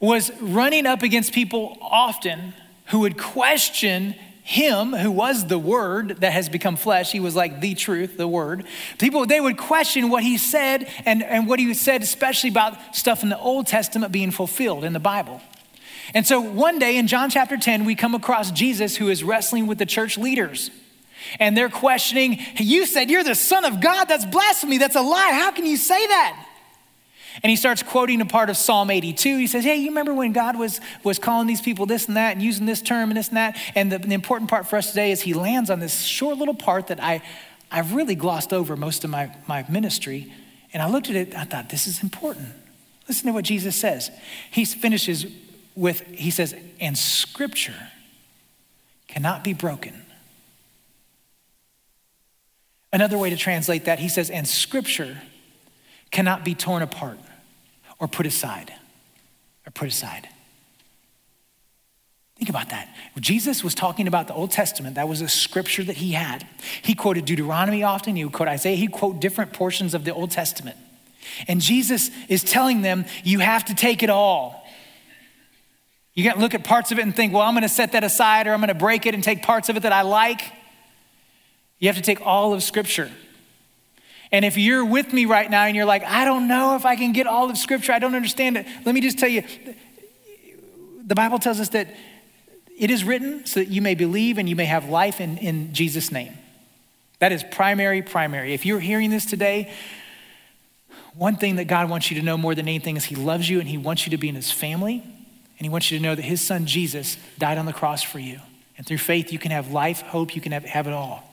was 0.00 0.30
running 0.38 0.84
up 0.84 1.02
against 1.02 1.32
people 1.32 1.78
often 1.80 2.52
who 2.92 3.00
would 3.00 3.18
question 3.18 4.14
him 4.42 4.92
who 4.92 5.10
was 5.10 5.46
the 5.46 5.58
word 5.58 6.16
that 6.20 6.32
has 6.32 6.50
become 6.50 6.76
flesh. 6.76 7.10
He 7.10 7.20
was 7.20 7.34
like 7.34 7.60
the 7.60 7.74
truth 7.74 8.18
the 8.18 8.28
word. 8.28 8.64
People 8.98 9.24
they 9.24 9.40
would 9.40 9.56
question 9.56 10.10
what 10.10 10.22
he 10.22 10.36
said 10.36 10.88
and, 11.06 11.22
and 11.22 11.48
what 11.48 11.58
he 11.58 11.72
said 11.72 12.02
especially 12.02 12.50
about 12.50 12.94
stuff 12.94 13.22
in 13.22 13.30
the 13.30 13.38
old 13.38 13.66
testament 13.66 14.12
being 14.12 14.30
fulfilled 14.30 14.84
in 14.84 14.92
the 14.92 15.00
bible. 15.00 15.40
And 16.12 16.26
so 16.26 16.40
one 16.40 16.78
day 16.78 16.98
in 16.98 17.06
john 17.06 17.30
chapter 17.30 17.56
10 17.56 17.86
we 17.86 17.94
come 17.94 18.14
across 18.14 18.50
jesus 18.50 18.94
who 18.94 19.08
is 19.08 19.24
wrestling 19.24 19.66
with 19.66 19.78
the 19.78 19.86
church 19.86 20.18
leaders. 20.18 20.70
And 21.38 21.56
they're 21.56 21.70
questioning 21.70 22.40
you 22.56 22.84
said 22.84 23.10
you're 23.10 23.24
the 23.24 23.34
son 23.34 23.64
of 23.64 23.80
god. 23.80 24.04
That's 24.04 24.26
blasphemy. 24.26 24.76
That's 24.76 24.96
a 24.96 25.02
lie. 25.02 25.30
How 25.32 25.50
can 25.50 25.64
you 25.64 25.78
say 25.78 26.06
that 26.08 26.46
and 27.42 27.50
he 27.50 27.56
starts 27.56 27.82
quoting 27.82 28.20
a 28.20 28.26
part 28.26 28.50
of 28.50 28.56
Psalm 28.56 28.90
82. 28.90 29.38
He 29.38 29.46
says, 29.46 29.64
Hey, 29.64 29.76
you 29.76 29.88
remember 29.88 30.12
when 30.12 30.32
God 30.32 30.58
was, 30.58 30.80
was 31.02 31.18
calling 31.18 31.46
these 31.46 31.60
people 31.60 31.86
this 31.86 32.06
and 32.06 32.16
that 32.16 32.32
and 32.32 32.42
using 32.42 32.66
this 32.66 32.82
term 32.82 33.10
and 33.10 33.16
this 33.16 33.28
and 33.28 33.36
that? 33.36 33.56
And 33.74 33.90
the, 33.90 33.98
the 33.98 34.14
important 34.14 34.50
part 34.50 34.66
for 34.66 34.76
us 34.76 34.90
today 34.90 35.12
is 35.12 35.22
he 35.22 35.34
lands 35.34 35.70
on 35.70 35.80
this 35.80 36.02
short 36.02 36.36
little 36.36 36.54
part 36.54 36.88
that 36.88 37.02
I, 37.02 37.22
I've 37.70 37.94
really 37.94 38.14
glossed 38.14 38.52
over 38.52 38.76
most 38.76 39.04
of 39.04 39.10
my, 39.10 39.34
my 39.46 39.64
ministry. 39.68 40.32
And 40.72 40.82
I 40.82 40.88
looked 40.88 41.08
at 41.08 41.16
it, 41.16 41.34
I 41.34 41.44
thought, 41.44 41.70
this 41.70 41.86
is 41.86 42.02
important. 42.02 42.48
Listen 43.08 43.26
to 43.26 43.32
what 43.32 43.44
Jesus 43.44 43.76
says. 43.76 44.10
He 44.50 44.64
finishes 44.64 45.26
with, 45.74 46.02
he 46.08 46.30
says, 46.30 46.54
and 46.80 46.96
scripture 46.96 47.88
cannot 49.08 49.42
be 49.42 49.52
broken. 49.52 50.02
Another 52.92 53.16
way 53.16 53.30
to 53.30 53.36
translate 53.36 53.86
that, 53.86 53.98
he 53.98 54.08
says, 54.08 54.28
and 54.28 54.46
scripture 54.46 55.22
cannot 56.12 56.44
be 56.44 56.54
torn 56.54 56.82
apart 56.82 57.18
or 57.98 58.06
put 58.06 58.26
aside. 58.26 58.72
Or 59.66 59.70
put 59.72 59.88
aside. 59.88 60.28
Think 62.36 62.48
about 62.48 62.70
that. 62.70 62.88
Jesus 63.20 63.62
was 63.62 63.74
talking 63.74 64.08
about 64.08 64.26
the 64.26 64.34
Old 64.34 64.50
Testament. 64.50 64.96
That 64.96 65.08
was 65.08 65.20
a 65.20 65.28
scripture 65.28 65.84
that 65.84 65.96
he 65.96 66.12
had. 66.12 66.46
He 66.82 66.94
quoted 66.94 67.24
Deuteronomy 67.24 67.82
often, 67.84 68.16
he 68.16 68.24
would 68.24 68.32
quote 68.32 68.48
Isaiah, 68.48 68.76
he'd 68.76 68.92
quote 68.92 69.20
different 69.20 69.52
portions 69.52 69.94
of 69.94 70.04
the 70.04 70.12
Old 70.12 70.32
Testament. 70.32 70.76
And 71.46 71.60
Jesus 71.60 72.10
is 72.28 72.42
telling 72.42 72.82
them, 72.82 73.04
you 73.22 73.38
have 73.38 73.64
to 73.66 73.74
take 73.74 74.02
it 74.02 74.10
all. 74.10 74.66
You 76.14 76.30
to 76.30 76.38
look 76.38 76.54
at 76.54 76.64
parts 76.64 76.92
of 76.92 76.98
it 76.98 77.02
and 77.02 77.14
think, 77.14 77.32
well, 77.32 77.42
I'm 77.42 77.54
going 77.54 77.62
to 77.62 77.68
set 77.68 77.92
that 77.92 78.04
aside 78.04 78.46
or 78.46 78.52
I'm 78.52 78.58
going 78.58 78.68
to 78.68 78.74
break 78.74 79.06
it 79.06 79.14
and 79.14 79.22
take 79.22 79.42
parts 79.42 79.68
of 79.68 79.76
it 79.76 79.84
that 79.84 79.92
I 79.92 80.02
like. 80.02 80.42
You 81.78 81.88
have 81.88 81.96
to 81.96 82.02
take 82.02 82.20
all 82.26 82.52
of 82.52 82.62
Scripture. 82.62 83.10
And 84.32 84.44
if 84.44 84.56
you're 84.56 84.84
with 84.84 85.12
me 85.12 85.26
right 85.26 85.50
now 85.50 85.64
and 85.64 85.76
you're 85.76 85.84
like, 85.84 86.02
I 86.04 86.24
don't 86.24 86.48
know 86.48 86.74
if 86.74 86.86
I 86.86 86.96
can 86.96 87.12
get 87.12 87.26
all 87.26 87.50
of 87.50 87.58
Scripture, 87.58 87.92
I 87.92 87.98
don't 87.98 88.14
understand 88.14 88.56
it, 88.56 88.66
let 88.84 88.94
me 88.94 89.02
just 89.02 89.18
tell 89.18 89.28
you 89.28 89.44
the 91.04 91.14
Bible 91.14 91.38
tells 91.38 91.60
us 91.60 91.68
that 91.70 91.94
it 92.78 92.90
is 92.90 93.04
written 93.04 93.44
so 93.44 93.60
that 93.60 93.68
you 93.68 93.82
may 93.82 93.94
believe 93.94 94.38
and 94.38 94.48
you 94.48 94.56
may 94.56 94.64
have 94.64 94.88
life 94.88 95.20
in, 95.20 95.36
in 95.38 95.74
Jesus' 95.74 96.10
name. 96.10 96.32
That 97.18 97.30
is 97.32 97.44
primary, 97.44 98.02
primary. 98.02 98.54
If 98.54 98.64
you're 98.64 98.80
hearing 98.80 99.10
this 99.10 99.26
today, 99.26 99.72
one 101.14 101.36
thing 101.36 101.56
that 101.56 101.66
God 101.66 101.90
wants 101.90 102.10
you 102.10 102.18
to 102.18 102.24
know 102.24 102.38
more 102.38 102.54
than 102.54 102.66
anything 102.66 102.96
is 102.96 103.04
He 103.04 103.14
loves 103.14 103.48
you 103.48 103.60
and 103.60 103.68
He 103.68 103.76
wants 103.76 104.06
you 104.06 104.10
to 104.10 104.16
be 104.16 104.28
in 104.28 104.34
His 104.34 104.50
family. 104.50 105.02
And 105.04 105.66
He 105.66 105.68
wants 105.68 105.90
you 105.90 105.98
to 105.98 106.02
know 106.02 106.14
that 106.14 106.22
His 106.22 106.40
Son 106.40 106.66
Jesus 106.66 107.18
died 107.38 107.58
on 107.58 107.66
the 107.66 107.72
cross 107.72 108.02
for 108.02 108.18
you. 108.18 108.40
And 108.78 108.86
through 108.86 108.98
faith, 108.98 109.32
you 109.32 109.38
can 109.38 109.50
have 109.50 109.70
life, 109.70 110.00
hope, 110.00 110.34
you 110.34 110.40
can 110.40 110.52
have, 110.52 110.64
have 110.64 110.86
it 110.86 110.92
all. 110.92 111.31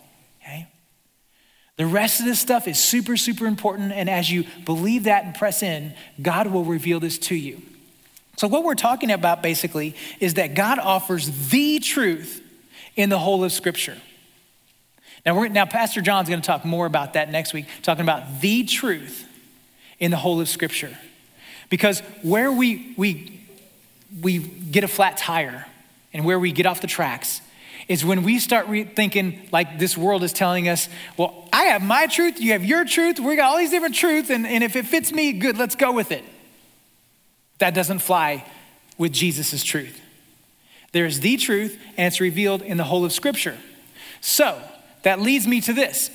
The 1.80 1.86
rest 1.86 2.20
of 2.20 2.26
this 2.26 2.42
stuff 2.42 2.68
is 2.68 2.78
super, 2.78 3.16
super 3.16 3.46
important. 3.46 3.94
And 3.94 4.10
as 4.10 4.30
you 4.30 4.44
believe 4.66 5.06
that 5.06 5.24
and 5.24 5.34
press 5.34 5.64
in, 5.64 5.94
God 6.22 6.48
will 6.48 6.66
reveal 6.66 7.00
this 7.00 7.18
to 7.20 7.36
you. 7.36 7.62
So, 8.36 8.50
what 8.50 8.66
we're 8.66 8.76
talking 8.76 9.12
about 9.12 9.42
basically 9.42 9.96
is 10.20 10.34
that 10.34 10.56
God 10.56 10.78
offers 10.78 11.50
the 11.50 11.80
truth 11.80 12.44
in 12.98 13.08
the 13.10 13.18
whole 13.18 13.46
of 13.46 13.54
Scripture. 13.54 13.98
Now, 15.26 15.38
we're, 15.38 15.48
now 15.48 15.66
Pastor 15.66 16.02
John's 16.02 16.28
going 16.28 16.42
to 16.42 16.46
talk 16.46 16.66
more 16.66 16.86
about 16.86 17.14
that 17.14 17.32
next 17.32 17.54
week, 17.54 17.66
talking 17.82 18.04
about 18.04 18.42
the 18.42 18.66
truth 18.66 19.26
in 20.00 20.12
the 20.12 20.18
whole 20.18 20.42
of 20.42 20.50
Scripture. 20.50 20.98
Because 21.70 22.02
where 22.24 22.52
we, 22.52 22.94
we 22.98 23.40
we 24.22 24.40
get 24.40 24.84
a 24.84 24.88
flat 24.90 25.16
tire 25.16 25.66
and 26.12 26.26
where 26.26 26.40
we 26.40 26.52
get 26.52 26.66
off 26.66 26.82
the 26.82 26.88
tracks 26.88 27.40
is 27.90 28.06
when 28.06 28.24
we 28.24 28.38
start 28.40 28.68
re- 28.68 28.84
thinking 28.84 29.50
like 29.52 29.80
this 29.80 29.98
world 29.98 30.24
is 30.24 30.32
telling 30.32 30.70
us, 30.70 30.88
well, 31.18 31.50
I 31.52 31.66
have 31.66 31.82
my 31.82 32.06
truth, 32.06 32.40
you 32.40 32.54
have 32.54 32.64
your 32.64 32.86
truth, 32.86 33.20
we 33.20 33.36
got 33.36 33.52
all 33.52 33.58
these 33.58 33.72
different 33.72 33.96
truths, 33.96 34.30
and, 34.30 34.48
and 34.48 34.64
if 34.64 34.76
it 34.76 34.86
fits 34.86 35.12
me, 35.12 35.34
good, 35.34 35.58
let's 35.58 35.76
go 35.76 35.92
with 35.92 36.12
it. 36.12 36.24
That 37.58 37.74
doesn't 37.74 38.00
fly 38.00 38.46
with 38.98 39.12
Jesus' 39.12 39.64
truth. 39.64 40.00
There 40.92 41.06
is 41.06 41.20
the 41.20 41.36
truth, 41.38 41.80
and 41.98 42.08
it's 42.08 42.22
revealed 42.22 42.62
in 42.62 42.78
the 42.78 42.84
whole 42.84 43.04
of 43.06 43.12
Scripture. 43.12 43.58
So 44.22 44.62
that 45.02 45.20
leads 45.20 45.48
me 45.48 45.60
to 45.62 45.74
this. 45.74 46.12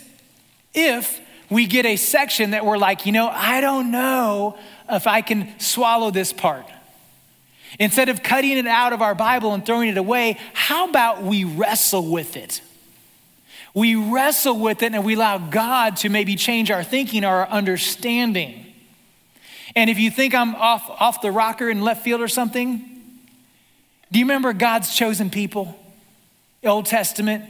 If 0.72 1.20
we 1.50 1.66
get 1.66 1.86
a 1.86 1.96
section 1.96 2.52
that 2.52 2.64
we're 2.64 2.78
like, 2.78 3.04
you 3.04 3.12
know, 3.12 3.28
I 3.28 3.60
don't 3.60 3.90
know 3.90 4.56
if 4.88 5.06
I 5.06 5.22
can 5.22 5.58
swallow 5.58 6.10
this 6.10 6.32
part. 6.32 6.66
Instead 7.78 8.08
of 8.08 8.22
cutting 8.22 8.58
it 8.58 8.66
out 8.66 8.92
of 8.92 9.02
our 9.02 9.14
Bible 9.14 9.54
and 9.54 9.64
throwing 9.64 9.88
it 9.88 9.96
away, 9.96 10.38
how 10.52 10.88
about 10.88 11.22
we 11.22 11.44
wrestle 11.44 12.10
with 12.10 12.36
it? 12.36 12.60
We 13.74 13.96
wrestle 13.96 14.58
with 14.58 14.82
it 14.82 14.94
and 14.94 15.04
we 15.04 15.14
allow 15.14 15.38
God 15.38 15.96
to 15.98 16.08
maybe 16.08 16.36
change 16.36 16.70
our 16.70 16.84
thinking 16.84 17.24
or 17.24 17.28
our 17.28 17.48
understanding. 17.48 18.66
And 19.74 19.90
if 19.90 19.98
you 19.98 20.10
think 20.10 20.34
I'm 20.34 20.54
off, 20.54 20.88
off 20.88 21.20
the 21.20 21.32
rocker 21.32 21.68
in 21.68 21.80
left 21.80 22.04
field 22.04 22.20
or 22.20 22.28
something, 22.28 22.78
do 24.12 24.18
you 24.20 24.24
remember 24.24 24.52
God's 24.52 24.94
chosen 24.94 25.28
people? 25.28 25.76
Old 26.64 26.86
Testament. 26.86 27.44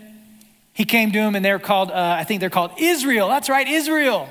He 0.73 0.85
came 0.85 1.13
to 1.13 1.19
them 1.19 1.37
and 1.37 1.45
they're 1.45 1.59
called, 1.59 1.91
uh, 1.91 2.17
I 2.19 2.25
think 2.25 2.41
they're 2.41 2.51
called 2.51 2.73
Israel. 2.79 3.29
That's 3.29 3.51
right, 3.51 3.69
Israel. 3.69 4.29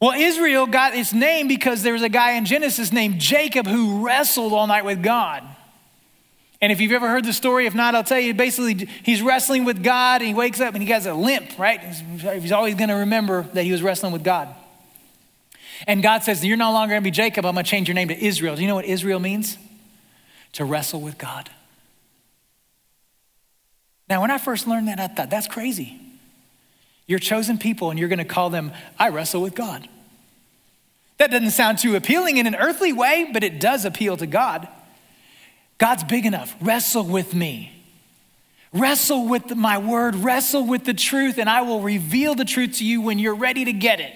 Well, 0.00 0.12
Israel 0.12 0.66
got 0.66 0.94
its 0.94 1.12
name 1.12 1.48
because 1.48 1.82
there 1.82 1.94
was 1.94 2.02
a 2.02 2.08
guy 2.08 2.32
in 2.32 2.44
Genesis 2.44 2.92
named 2.92 3.18
Jacob 3.18 3.66
who 3.66 4.04
wrestled 4.04 4.52
all 4.52 4.66
night 4.66 4.84
with 4.84 5.02
God. 5.02 5.42
And 6.60 6.72
if 6.72 6.80
you've 6.80 6.92
ever 6.92 7.08
heard 7.08 7.24
the 7.24 7.32
story, 7.32 7.66
if 7.66 7.74
not, 7.74 7.94
I'll 7.94 8.04
tell 8.04 8.20
you 8.20 8.34
basically, 8.34 8.88
he's 9.02 9.22
wrestling 9.22 9.64
with 9.64 9.82
God 9.82 10.20
and 10.20 10.28
he 10.28 10.34
wakes 10.34 10.60
up 10.60 10.74
and 10.74 10.82
he 10.82 10.90
has 10.90 11.06
a 11.06 11.14
limp, 11.14 11.58
right? 11.58 11.80
He's 11.80 12.52
always 12.52 12.74
going 12.74 12.88
to 12.88 12.96
remember 12.96 13.42
that 13.54 13.64
he 13.64 13.72
was 13.72 13.82
wrestling 13.82 14.12
with 14.12 14.24
God. 14.24 14.48
And 15.86 16.02
God 16.02 16.22
says, 16.22 16.44
You're 16.44 16.56
no 16.56 16.72
longer 16.72 16.92
going 16.92 17.02
to 17.02 17.06
be 17.06 17.10
Jacob. 17.10 17.44
I'm 17.44 17.54
going 17.54 17.64
to 17.64 17.70
change 17.70 17.88
your 17.88 17.94
name 17.94 18.08
to 18.08 18.18
Israel. 18.18 18.56
Do 18.56 18.62
you 18.62 18.68
know 18.68 18.74
what 18.74 18.86
Israel 18.86 19.20
means? 19.20 19.58
To 20.54 20.64
wrestle 20.64 21.02
with 21.02 21.18
God. 21.18 21.50
Now, 24.08 24.22
when 24.22 24.30
I 24.30 24.38
first 24.38 24.66
learned 24.66 24.88
that, 24.88 24.98
I 24.98 25.08
thought, 25.08 25.28
That's 25.28 25.46
crazy. 25.46 26.00
You're 27.06 27.18
chosen 27.18 27.58
people, 27.58 27.90
and 27.90 27.98
you're 27.98 28.08
going 28.08 28.18
to 28.18 28.24
call 28.24 28.50
them, 28.50 28.72
I 28.98 29.10
wrestle 29.10 29.42
with 29.42 29.54
God. 29.54 29.88
That 31.18 31.30
doesn't 31.30 31.52
sound 31.52 31.78
too 31.78 31.94
appealing 31.96 32.36
in 32.36 32.46
an 32.46 32.54
earthly 32.54 32.92
way, 32.92 33.30
but 33.32 33.42
it 33.42 33.60
does 33.60 33.84
appeal 33.84 34.16
to 34.16 34.26
God. 34.26 34.68
God's 35.78 36.04
big 36.04 36.26
enough. 36.26 36.56
Wrestle 36.60 37.04
with 37.04 37.34
me. 37.34 37.72
Wrestle 38.72 39.26
with 39.26 39.54
my 39.54 39.78
word. 39.78 40.16
Wrestle 40.16 40.66
with 40.66 40.84
the 40.84 40.94
truth, 40.94 41.38
and 41.38 41.48
I 41.48 41.62
will 41.62 41.80
reveal 41.80 42.34
the 42.34 42.44
truth 42.44 42.78
to 42.78 42.84
you 42.84 43.00
when 43.00 43.18
you're 43.18 43.34
ready 43.34 43.64
to 43.64 43.72
get 43.72 44.00
it. 44.00 44.14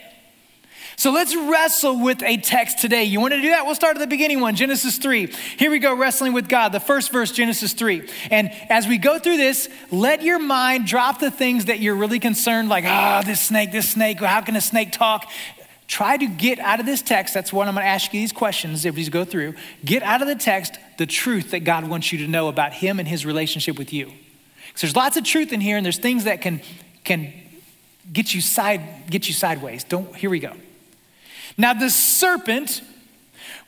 So 0.96 1.12
let's 1.12 1.34
wrestle 1.34 1.98
with 1.98 2.22
a 2.22 2.36
text 2.36 2.78
today. 2.78 3.04
You 3.04 3.20
want 3.20 3.32
to 3.32 3.40
do 3.40 3.50
that? 3.50 3.64
We'll 3.64 3.74
start 3.74 3.96
at 3.96 4.00
the 4.00 4.06
beginning 4.06 4.40
one, 4.40 4.54
Genesis 4.54 4.98
3. 4.98 5.26
Here 5.58 5.70
we 5.70 5.78
go, 5.78 5.94
wrestling 5.94 6.32
with 6.32 6.48
God. 6.48 6.70
The 6.70 6.80
first 6.80 7.12
verse, 7.12 7.32
Genesis 7.32 7.72
3. 7.72 8.08
And 8.30 8.50
as 8.68 8.86
we 8.86 8.98
go 8.98 9.18
through 9.18 9.38
this, 9.38 9.68
let 9.90 10.22
your 10.22 10.38
mind 10.38 10.86
drop 10.86 11.20
the 11.20 11.30
things 11.30 11.66
that 11.66 11.80
you're 11.80 11.94
really 11.94 12.18
concerned, 12.18 12.68
like, 12.68 12.84
ah, 12.86 13.20
oh, 13.20 13.26
this 13.26 13.40
snake, 13.40 13.72
this 13.72 13.90
snake, 13.90 14.20
how 14.20 14.40
can 14.42 14.56
a 14.56 14.60
snake 14.60 14.92
talk? 14.92 15.30
Try 15.86 16.16
to 16.16 16.26
get 16.26 16.58
out 16.60 16.80
of 16.80 16.86
this 16.86 17.02
text. 17.02 17.34
That's 17.34 17.52
what 17.52 17.66
I'm 17.66 17.74
going 17.74 17.84
to 17.84 17.90
ask 17.90 18.12
you 18.12 18.20
these 18.20 18.32
questions 18.32 18.84
if 18.84 18.94
we 18.94 19.08
go 19.08 19.24
through. 19.24 19.54
Get 19.84 20.02
out 20.02 20.22
of 20.22 20.28
the 20.28 20.36
text 20.36 20.74
the 20.98 21.06
truth 21.06 21.50
that 21.50 21.60
God 21.60 21.88
wants 21.88 22.12
you 22.12 22.18
to 22.18 22.28
know 22.28 22.48
about 22.48 22.74
Him 22.74 22.98
and 23.00 23.08
His 23.08 23.26
relationship 23.26 23.78
with 23.78 23.92
you. 23.92 24.12
Because 24.68 24.82
there's 24.82 24.96
lots 24.96 25.16
of 25.16 25.24
truth 25.24 25.52
in 25.52 25.60
here, 25.60 25.76
and 25.76 25.84
there's 25.84 25.98
things 25.98 26.24
that 26.24 26.42
can, 26.42 26.60
can 27.02 27.32
get 28.12 28.34
you 28.34 28.40
side 28.40 28.82
get 29.10 29.28
you 29.28 29.34
sideways. 29.34 29.84
Don't 29.84 30.14
here 30.14 30.30
we 30.30 30.38
go. 30.38 30.52
Now, 31.56 31.74
the 31.74 31.90
serpent 31.90 32.82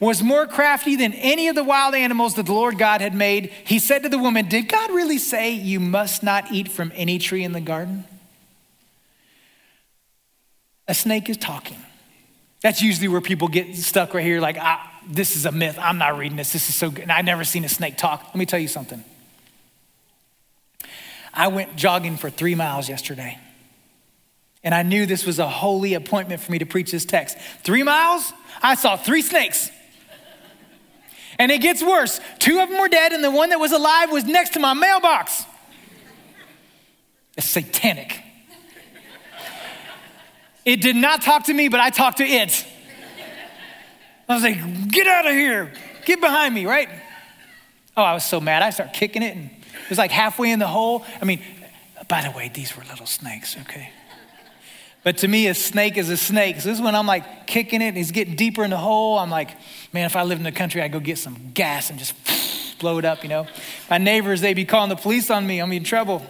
was 0.01 0.23
more 0.23 0.47
crafty 0.47 0.97
than 0.97 1.13
any 1.13 1.49
of 1.49 1.55
the 1.55 1.63
wild 1.63 1.95
animals 1.95 2.35
that 2.35 2.47
the 2.47 2.53
Lord 2.53 2.77
God 2.77 3.01
had 3.01 3.15
made. 3.15 3.53
He 3.65 3.79
said 3.79 4.03
to 4.03 4.09
the 4.09 4.19
woman, 4.19 4.49
Did 4.49 4.69
God 4.69 4.91
really 4.91 5.19
say 5.19 5.53
you 5.53 5.79
must 5.79 6.23
not 6.23 6.51
eat 6.51 6.69
from 6.69 6.91
any 6.95 7.19
tree 7.19 7.45
in 7.45 7.53
the 7.53 7.61
garden? 7.61 8.05
A 10.89 10.95
snake 10.95 11.29
is 11.29 11.37
talking. 11.37 11.79
That's 12.63 12.83
usually 12.83 13.09
where 13.09 13.21
people 13.21 13.49
get 13.49 13.77
stuck 13.77 14.15
right 14.15 14.25
here, 14.25 14.41
like, 14.41 14.57
ah, 14.59 14.93
this 15.09 15.37
is 15.37 15.47
a 15.47 15.53
myth. 15.53 15.79
I'm 15.81 15.99
not 15.99 16.17
reading 16.19 16.37
this. 16.37 16.53
This 16.53 16.69
is 16.69 16.75
so 16.75 16.91
good. 16.91 17.03
And 17.03 17.13
I've 17.13 17.25
never 17.25 17.45
seen 17.45 17.65
a 17.65 17.69
snake 17.69 17.97
talk. 17.97 18.25
Let 18.25 18.37
me 18.37 18.47
tell 18.47 18.61
you 18.61 18.69
something. 18.69 19.05
I 21.35 21.49
went 21.49 21.77
jogging 21.77 22.17
for 22.17 22.31
three 22.31 22.55
miles 22.55 22.89
yesterday. 22.89 23.39
And 24.65 24.75
I 24.75 24.83
knew 24.83 25.07
this 25.07 25.27
was 25.27 25.39
a 25.39 25.49
holy 25.49 25.95
appointment 25.95 26.41
for 26.41 26.53
me 26.53 26.59
to 26.59 26.67
preach 26.67 26.93
this 26.93 27.05
text. 27.05 27.37
Three 27.65 27.83
miles, 27.83 28.33
I 28.63 28.75
saw 28.75 28.97
three 28.97 29.23
snakes. 29.23 29.71
And 31.39 31.51
it 31.51 31.61
gets 31.61 31.83
worse. 31.83 32.21
Two 32.39 32.61
of 32.61 32.69
them 32.69 32.79
were 32.79 32.89
dead, 32.89 33.13
and 33.13 33.25
the 33.25 33.31
one 33.31 33.51
that 33.51 33.59
was 33.59 33.73
alive 33.73 34.13
was 34.13 34.25
next 34.25 34.51
to 34.51 34.61
my 34.61 34.75
mailbox. 34.75 35.45
It's 37.37 37.49
satanic. 37.49 38.21
It 40.65 40.81
did 40.81 40.95
not 40.95 41.23
talk 41.23 41.45
to 41.47 41.55
me, 41.55 41.69
but 41.69 41.81
I 41.81 41.91
talked 41.91 42.19
to 42.19 42.25
it. 42.25 42.65
I 44.29 44.35
was 44.35 44.45
like, 44.45 44.89
get 44.89 45.07
out 45.07 45.27
of 45.27 45.33
here. 45.33 45.73
Get 46.05 46.21
behind 46.21 46.55
me, 46.55 46.67
right? 46.67 46.89
Oh, 47.97 48.03
I 48.03 48.15
was 48.15 48.25
so 48.25 48.41
mad. 48.41 48.63
I 48.63 48.71
started 48.71 48.95
kicking 48.95 49.23
it, 49.23 49.35
and 49.35 49.51
it 49.51 49.89
was 49.89 49.99
like 49.99 50.11
halfway 50.11 50.51
in 50.51 50.59
the 50.59 50.69
hole. 50.69 51.05
I 51.21 51.25
mean, 51.25 51.43
by 52.09 52.23
the 52.23 52.31
way, 52.31 52.51
these 52.53 52.77
were 52.77 52.85
little 52.85 53.07
snakes, 53.07 53.57
okay? 53.63 53.91
But 55.05 55.19
to 55.19 55.29
me, 55.29 55.49
a 55.49 55.55
snake 55.55 55.97
is 55.97 56.09
a 56.09 56.17
snake. 56.17 56.61
So 56.61 56.69
this 56.69 56.79
is 56.79 56.85
when 56.85 56.95
I'm 56.95 57.07
like 57.07 57.47
kicking 57.47 57.83
it 57.83 57.89
and 57.89 57.97
he's 57.97 58.13
getting 58.13 58.37
deeper 58.37 58.63
in 58.63 58.71
the 58.71 58.77
hole. 58.77 59.19
I'm 59.19 59.31
like, 59.31 59.51
man, 59.93 60.07
if 60.07 60.15
I 60.15 60.23
lived 60.23 60.39
in 60.39 60.45
the 60.45 60.53
country, 60.53 60.81
I'd 60.81 60.93
go 60.93 61.01
get 61.01 61.19
some 61.19 61.53
gas 61.55 61.91
and 61.91 61.99
just 61.99 62.15
blow 62.79 62.99
it 62.99 63.05
up, 63.05 63.23
you 63.23 63.29
know. 63.29 63.47
My 63.91 63.99
neighbors, 63.99 64.41
they'd 64.41 64.55
be 64.55 64.65
calling 64.65 64.91
the 64.91 64.97
police 64.97 65.31
on 65.31 65.47
me. 65.47 65.59
I'm 65.59 65.73
in 65.73 65.85
trouble. 65.85 66.25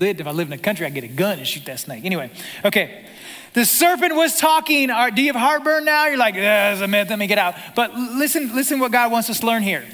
If 0.00 0.26
I 0.26 0.30
lived, 0.30 0.52
in 0.52 0.56
the 0.56 0.62
country, 0.62 0.86
I'd 0.86 0.94
get 0.94 1.04
a 1.04 1.08
gun 1.08 1.38
and 1.38 1.46
shoot 1.46 1.64
that 1.64 1.80
snake. 1.80 2.04
Anyway, 2.04 2.30
okay. 2.64 3.04
The 3.54 3.64
serpent 3.64 4.14
was 4.14 4.38
talking. 4.38 4.88
Do 4.88 5.22
you 5.22 5.32
have 5.32 5.40
heartburn 5.40 5.84
now? 5.84 6.06
You're 6.06 6.18
like, 6.18 6.34
there's 6.34 6.80
a 6.80 6.86
myth, 6.86 7.10
let 7.10 7.18
me 7.18 7.26
get 7.26 7.38
out. 7.38 7.54
But 7.74 7.94
listen, 7.94 8.54
listen 8.54 8.78
what 8.78 8.92
God 8.92 9.10
wants 9.10 9.28
us 9.30 9.40
to 9.40 9.46
learn 9.46 9.62
here. 9.62 9.84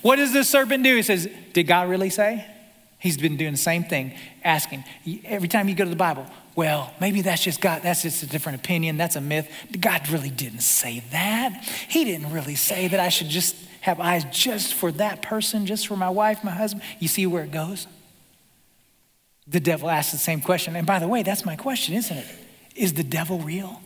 What 0.00 0.16
does 0.16 0.32
the 0.32 0.44
serpent 0.44 0.84
do? 0.84 0.96
He 0.96 1.02
says, 1.02 1.28
Did 1.52 1.66
God 1.66 1.88
really 1.88 2.10
say? 2.10 2.46
He's 3.02 3.16
been 3.16 3.36
doing 3.36 3.50
the 3.50 3.58
same 3.58 3.82
thing, 3.82 4.14
asking 4.44 4.84
every 5.24 5.48
time 5.48 5.68
you 5.68 5.74
go 5.74 5.82
to 5.82 5.90
the 5.90 5.96
Bible, 5.96 6.24
well, 6.54 6.94
maybe 7.00 7.20
that's 7.20 7.42
just 7.42 7.60
God, 7.60 7.82
that's 7.82 8.02
just 8.02 8.22
a 8.22 8.26
different 8.26 8.60
opinion, 8.60 8.96
that's 8.96 9.16
a 9.16 9.20
myth. 9.20 9.50
God 9.80 10.08
really 10.08 10.30
didn't 10.30 10.60
say 10.60 11.02
that. 11.10 11.64
He 11.88 12.04
didn't 12.04 12.30
really 12.30 12.54
say 12.54 12.86
that 12.86 13.00
I 13.00 13.08
should 13.08 13.28
just 13.28 13.56
have 13.80 13.98
eyes 13.98 14.24
just 14.30 14.74
for 14.74 14.92
that 14.92 15.20
person, 15.20 15.66
just 15.66 15.88
for 15.88 15.96
my 15.96 16.10
wife, 16.10 16.44
my 16.44 16.52
husband. 16.52 16.84
You 17.00 17.08
see 17.08 17.26
where 17.26 17.42
it 17.42 17.50
goes? 17.50 17.88
The 19.48 19.58
devil 19.58 19.90
asks 19.90 20.12
the 20.12 20.18
same 20.18 20.40
question. 20.40 20.76
And 20.76 20.86
by 20.86 21.00
the 21.00 21.08
way, 21.08 21.24
that's 21.24 21.44
my 21.44 21.56
question, 21.56 21.96
isn't 21.96 22.16
it? 22.16 22.26
Is 22.76 22.92
the 22.92 23.02
devil 23.02 23.40
real? 23.40 23.82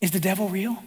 Is 0.00 0.12
the 0.12 0.20
devil 0.20 0.48
real? 0.48 0.80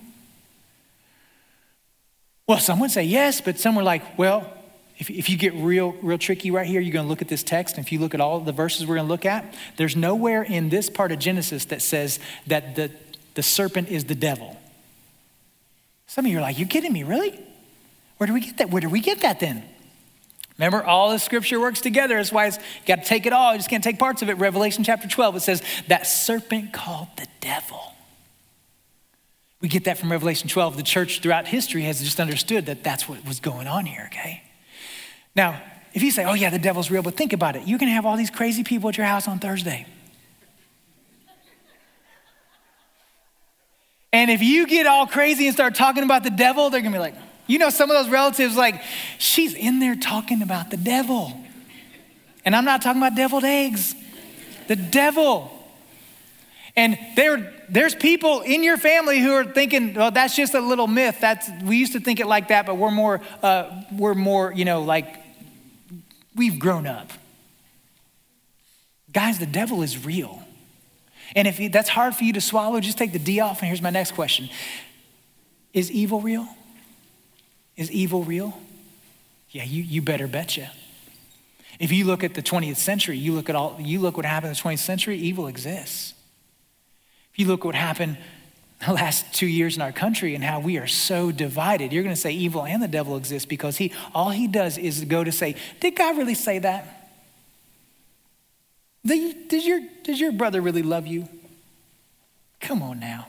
Well, 2.47 2.59
some 2.59 2.79
would 2.79 2.91
say 2.91 3.03
yes, 3.03 3.41
but 3.41 3.59
some 3.59 3.75
were 3.75 3.83
like, 3.83 4.17
well, 4.17 4.53
if, 5.01 5.09
if 5.09 5.29
you 5.31 5.37
get 5.37 5.55
real, 5.55 5.93
real 6.03 6.19
tricky 6.19 6.51
right 6.51 6.67
here, 6.67 6.79
you're 6.79 6.93
going 6.93 7.05
to 7.05 7.09
look 7.09 7.23
at 7.23 7.27
this 7.27 7.41
text. 7.41 7.75
And 7.75 7.83
if 7.83 7.91
you 7.91 7.97
look 7.97 8.13
at 8.13 8.21
all 8.21 8.39
the 8.39 8.51
verses 8.51 8.85
we're 8.85 8.95
going 8.95 9.07
to 9.07 9.11
look 9.11 9.25
at, 9.25 9.55
there's 9.75 9.95
nowhere 9.95 10.43
in 10.43 10.69
this 10.69 10.91
part 10.91 11.11
of 11.11 11.17
Genesis 11.17 11.65
that 11.65 11.81
says 11.81 12.19
that 12.45 12.75
the, 12.75 12.91
the 13.33 13.41
serpent 13.41 13.89
is 13.89 14.05
the 14.05 14.13
devil. 14.13 14.61
Some 16.05 16.25
of 16.25 16.31
you 16.31 16.37
are 16.37 16.41
like, 16.41 16.59
you 16.59 16.67
kidding 16.67 16.93
me, 16.93 17.01
really? 17.01 17.39
Where 18.17 18.27
do 18.27 18.33
we 18.33 18.41
get 18.41 18.59
that? 18.59 18.69
Where 18.69 18.79
do 18.79 18.89
we 18.89 18.99
get 18.99 19.21
that 19.21 19.39
then? 19.39 19.63
Remember, 20.59 20.83
all 20.83 21.09
the 21.09 21.17
scripture 21.17 21.59
works 21.59 21.81
together. 21.81 22.17
That's 22.17 22.31
why 22.31 22.45
it's 22.45 22.59
got 22.85 22.97
to 22.97 23.03
take 23.03 23.25
it 23.25 23.33
all. 23.33 23.53
You 23.53 23.57
just 23.57 23.71
can't 23.71 23.83
take 23.83 23.97
parts 23.97 24.21
of 24.21 24.29
it. 24.29 24.35
Revelation 24.35 24.83
chapter 24.83 25.07
12, 25.07 25.37
it 25.37 25.39
says, 25.39 25.63
that 25.87 26.05
serpent 26.05 26.73
called 26.73 27.07
the 27.17 27.25
devil. 27.39 27.81
We 29.61 29.67
get 29.67 29.85
that 29.85 29.97
from 29.97 30.11
Revelation 30.11 30.47
12. 30.47 30.77
The 30.77 30.83
church 30.83 31.21
throughout 31.21 31.47
history 31.47 31.81
has 31.83 32.03
just 32.03 32.19
understood 32.19 32.67
that 32.67 32.83
that's 32.83 33.09
what 33.09 33.25
was 33.25 33.39
going 33.39 33.65
on 33.65 33.87
here, 33.87 34.03
okay? 34.11 34.43
Now, 35.35 35.61
if 35.93 36.03
you 36.03 36.11
say, 36.11 36.23
oh, 36.25 36.33
yeah, 36.33 36.49
the 36.49 36.59
devil's 36.59 36.89
real, 36.89 37.03
but 37.03 37.15
think 37.15 37.33
about 37.33 37.55
it. 37.55 37.67
You're 37.67 37.79
going 37.79 37.89
to 37.89 37.95
have 37.95 38.05
all 38.05 38.17
these 38.17 38.29
crazy 38.29 38.63
people 38.63 38.89
at 38.89 38.97
your 38.97 39.05
house 39.05 39.27
on 39.27 39.39
Thursday. 39.39 39.85
And 44.13 44.29
if 44.29 44.41
you 44.41 44.67
get 44.67 44.87
all 44.87 45.07
crazy 45.07 45.47
and 45.47 45.53
start 45.53 45.75
talking 45.75 46.03
about 46.03 46.23
the 46.23 46.29
devil, 46.29 46.69
they're 46.69 46.81
going 46.81 46.91
to 46.91 46.97
be 46.97 47.01
like, 47.01 47.15
you 47.47 47.59
know, 47.59 47.69
some 47.69 47.89
of 47.89 47.97
those 47.97 48.11
relatives, 48.11 48.55
like, 48.55 48.81
she's 49.17 49.53
in 49.53 49.79
there 49.79 49.95
talking 49.95 50.41
about 50.41 50.69
the 50.69 50.77
devil. 50.77 51.37
And 52.43 52.55
I'm 52.55 52.65
not 52.65 52.81
talking 52.81 53.01
about 53.01 53.15
deviled 53.15 53.43
eggs, 53.43 53.95
the 54.67 54.75
devil. 54.75 55.51
And 56.75 56.97
there, 57.15 57.53
there's 57.69 57.95
people 57.95 58.41
in 58.41 58.63
your 58.63 58.77
family 58.77 59.19
who 59.19 59.33
are 59.33 59.45
thinking, 59.45 59.93
well, 59.93 60.11
that's 60.11 60.35
just 60.35 60.53
a 60.53 60.61
little 60.61 60.87
myth. 60.87 61.17
That's, 61.19 61.49
we 61.63 61.77
used 61.77 61.93
to 61.93 61.99
think 61.99 62.19
it 62.19 62.27
like 62.27 62.47
that, 62.49 62.65
but 62.65 62.75
we're 62.75 62.91
more, 62.91 63.21
uh, 63.43 63.83
we're 63.91 64.13
more, 64.13 64.51
you 64.53 64.65
know, 64.65 64.81
like 64.81 65.20
we've 66.35 66.59
grown 66.59 66.87
up. 66.87 67.11
Guys, 69.11 69.39
the 69.39 69.45
devil 69.45 69.81
is 69.81 70.05
real. 70.05 70.43
And 71.35 71.47
if 71.47 71.71
that's 71.71 71.89
hard 71.89 72.15
for 72.15 72.23
you 72.23 72.33
to 72.33 72.41
swallow, 72.41 72.79
just 72.79 72.97
take 72.97 73.13
the 73.13 73.19
D 73.19 73.39
off. 73.39 73.59
And 73.59 73.67
here's 73.67 73.81
my 73.81 73.89
next 73.89 74.11
question 74.11 74.49
Is 75.73 75.91
evil 75.91 76.21
real? 76.21 76.47
Is 77.77 77.91
evil 77.91 78.23
real? 78.23 78.57
Yeah, 79.49 79.63
you, 79.63 79.83
you 79.83 80.01
better 80.01 80.27
betcha. 80.27 80.71
If 81.79 81.91
you 81.91 82.05
look 82.05 82.23
at 82.23 82.35
the 82.35 82.41
20th 82.41 82.77
century, 82.77 83.17
you 83.17 83.33
look 83.33 83.49
at 83.49 83.55
all, 83.55 83.75
you 83.79 83.99
look 83.99 84.15
what 84.15 84.25
happened 84.25 84.49
in 84.49 84.53
the 84.53 84.61
20th 84.61 84.79
century, 84.79 85.17
evil 85.17 85.47
exists. 85.47 86.13
If 87.33 87.39
you 87.39 87.47
look 87.47 87.65
what 87.65 87.75
happened 87.75 88.17
the 88.85 88.93
last 88.93 89.31
two 89.33 89.47
years 89.47 89.75
in 89.75 89.81
our 89.81 89.91
country 89.91 90.33
and 90.35 90.43
how 90.43 90.59
we 90.59 90.77
are 90.77 90.87
so 90.87 91.31
divided, 91.31 91.93
you're 91.93 92.03
going 92.03 92.15
to 92.15 92.21
say 92.21 92.31
evil 92.31 92.65
and 92.65 92.81
the 92.81 92.87
devil 92.87 93.15
exist 93.15 93.47
because 93.47 93.77
he 93.77 93.91
all 94.13 94.31
he 94.31 94.47
does 94.47 94.77
is 94.77 95.03
go 95.05 95.23
to 95.23 95.31
say, 95.31 95.55
did 95.79 95.95
God 95.95 96.17
really 96.17 96.35
say 96.35 96.59
that? 96.59 97.09
Did 99.05 99.63
your, 99.65 99.81
does 100.03 100.19
your 100.19 100.31
brother 100.31 100.61
really 100.61 100.83
love 100.83 101.07
you? 101.07 101.27
Come 102.59 102.81
on 102.83 102.99
now. 102.99 103.27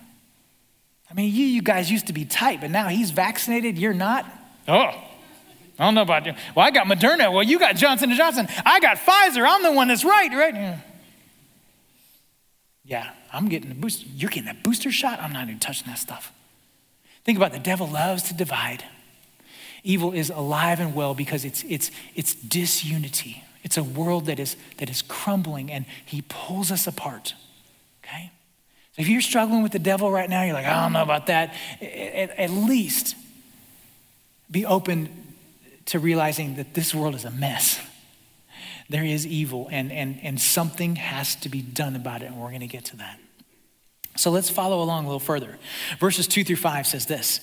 I 1.11 1.15
mean, 1.15 1.35
you, 1.35 1.47
you 1.47 1.63
guys 1.63 1.91
used 1.91 2.07
to 2.07 2.13
be 2.13 2.25
tight, 2.25 2.61
but 2.61 2.71
now 2.71 2.89
he's 2.89 3.11
vaccinated, 3.11 3.79
you're 3.79 3.95
not? 3.95 4.27
Oh, 4.69 4.95
I 5.79 5.85
don't 5.85 5.95
know 5.95 6.03
about 6.03 6.27
you. 6.27 6.35
Well, 6.55 6.67
I 6.67 6.71
got 6.71 6.87
Moderna. 6.87 7.33
Well, 7.33 7.43
you 7.43 7.59
got 7.59 7.77
Johnson 7.77 8.15
& 8.15 8.17
Johnson. 8.17 8.49
I 8.65 8.81
got 8.81 8.99
Pfizer. 8.99 9.47
I'm 9.47 9.63
the 9.63 9.73
one 9.73 9.89
that's 9.89 10.05
right, 10.05 10.31
right? 10.31 10.55
Yeah. 10.55 10.79
Yeah, 12.85 13.11
I'm 13.33 13.49
getting 13.49 13.69
the 13.69 13.75
booster. 13.75 14.07
You're 14.15 14.31
getting 14.31 14.51
a 14.51 14.55
booster 14.55 14.91
shot? 14.91 15.21
I'm 15.21 15.33
not 15.33 15.49
even 15.49 15.61
touching 15.61 15.87
that 15.87 15.99
stuff. 15.99 16.33
Think 17.25 17.39
about 17.39 17.53
it. 17.53 17.59
the 17.59 17.61
devil 17.61 17.87
loves 17.87 18.25
to 18.25 18.35
divide. 18.35 18.85
Evil 19.85 20.13
is 20.13 20.31
alive 20.31 20.81
and 20.81 20.95
well 20.95 21.15
because 21.15 21.45
it's, 21.45 21.65
it's, 21.65 21.91
it's 22.15 22.35
disunity. 22.35 23.45
It's 23.63 23.77
a 23.77 23.83
world 23.83 24.27
that 24.27 24.41
is, 24.41 24.57
that 24.79 24.91
is 24.91 25.03
crumbling 25.03 25.71
and 25.71 25.87
he 26.05 26.23
pulls 26.23 26.73
us 26.73 26.87
apart. 26.87 27.35
Okay? 28.05 28.31
So 28.95 29.03
if 29.03 29.09
you're 29.09 29.21
struggling 29.21 29.63
with 29.63 29.73
the 29.73 29.79
devil 29.79 30.11
right 30.11 30.29
now, 30.29 30.43
you're 30.43 30.55
like, 30.55 30.67
I 30.67 30.83
don't 30.83 30.93
know 30.93 31.03
about 31.03 31.27
that. 31.29 31.55
At, 31.81 32.39
at 32.39 32.51
least 32.51 33.15
be 34.51 34.67
open 34.67 35.09
to 35.87 35.99
realizing 35.99 36.57
that 36.57 36.75
this 36.75 36.95
world 36.95 37.15
is 37.15 37.25
a 37.25 37.31
mess. 37.31 37.81
There 38.89 39.05
is 39.05 39.27
evil 39.27 39.69
and, 39.71 39.93
and, 39.93 40.19
and 40.23 40.41
something 40.41 40.97
has 40.97 41.35
to 41.37 41.49
be 41.49 41.63
done 41.63 41.97
about 41.97 42.23
it, 42.23 42.27
and 42.27 42.41
we're 42.41 42.49
going 42.49 42.61
to 42.61 42.67
get 42.67 42.85
to 42.87 42.97
that. 42.97 43.19
So 44.15 44.31
let's 44.31 44.51
follow 44.51 44.83
along 44.83 45.05
a 45.05 45.09
little 45.09 45.21
further. 45.21 45.59
Verses 45.99 46.27
two 46.27 46.45
through 46.45 46.57
five 46.57 46.87
says 46.87 47.07
this 47.07 47.41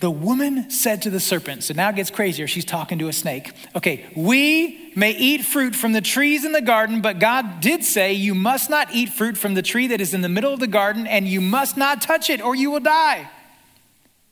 The 0.00 0.10
woman 0.10 0.68
said 0.68 1.02
to 1.02 1.10
the 1.10 1.20
serpent, 1.20 1.62
so 1.62 1.74
now 1.74 1.88
it 1.90 1.96
gets 1.96 2.10
crazier. 2.10 2.48
She's 2.48 2.64
talking 2.64 2.98
to 2.98 3.08
a 3.08 3.12
snake. 3.12 3.52
Okay, 3.76 4.10
we 4.16 4.92
may 4.96 5.12
eat 5.12 5.44
fruit 5.44 5.76
from 5.76 5.92
the 5.92 6.00
trees 6.00 6.44
in 6.44 6.50
the 6.50 6.60
garden, 6.60 7.00
but 7.00 7.20
God 7.20 7.60
did 7.60 7.84
say, 7.84 8.12
You 8.12 8.34
must 8.34 8.70
not 8.70 8.92
eat 8.92 9.10
fruit 9.10 9.36
from 9.38 9.54
the 9.54 9.62
tree 9.62 9.86
that 9.86 10.00
is 10.00 10.12
in 10.12 10.20
the 10.20 10.28
middle 10.28 10.52
of 10.52 10.58
the 10.58 10.66
garden, 10.66 11.06
and 11.06 11.28
you 11.28 11.40
must 11.40 11.76
not 11.76 12.02
touch 12.02 12.28
it, 12.28 12.42
or 12.42 12.56
you 12.56 12.72
will 12.72 12.80
die. 12.80 13.30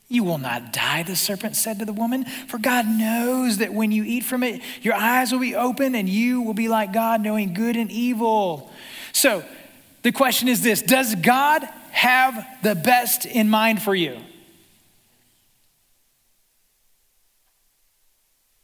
You 0.08 0.24
will 0.24 0.38
not 0.38 0.72
die, 0.72 1.02
the 1.02 1.14
serpent 1.14 1.54
said 1.54 1.78
to 1.80 1.84
the 1.84 1.92
woman, 1.92 2.24
for 2.24 2.56
God 2.56 2.86
knows 2.86 3.58
that 3.58 3.74
when 3.74 3.92
you 3.92 4.04
eat 4.04 4.24
from 4.24 4.42
it, 4.42 4.62
your 4.80 4.94
eyes 4.94 5.32
will 5.32 5.40
be 5.40 5.54
open 5.54 5.94
and 5.94 6.08
you 6.08 6.40
will 6.40 6.54
be 6.54 6.68
like 6.68 6.94
God, 6.94 7.20
knowing 7.20 7.52
good 7.52 7.76
and 7.76 7.90
evil. 7.90 8.72
So, 9.12 9.44
the 10.02 10.12
question 10.12 10.48
is 10.48 10.62
this 10.62 10.80
Does 10.80 11.14
God 11.14 11.62
have 11.90 12.46
the 12.62 12.74
best 12.74 13.26
in 13.26 13.50
mind 13.50 13.82
for 13.82 13.94
you? 13.94 14.18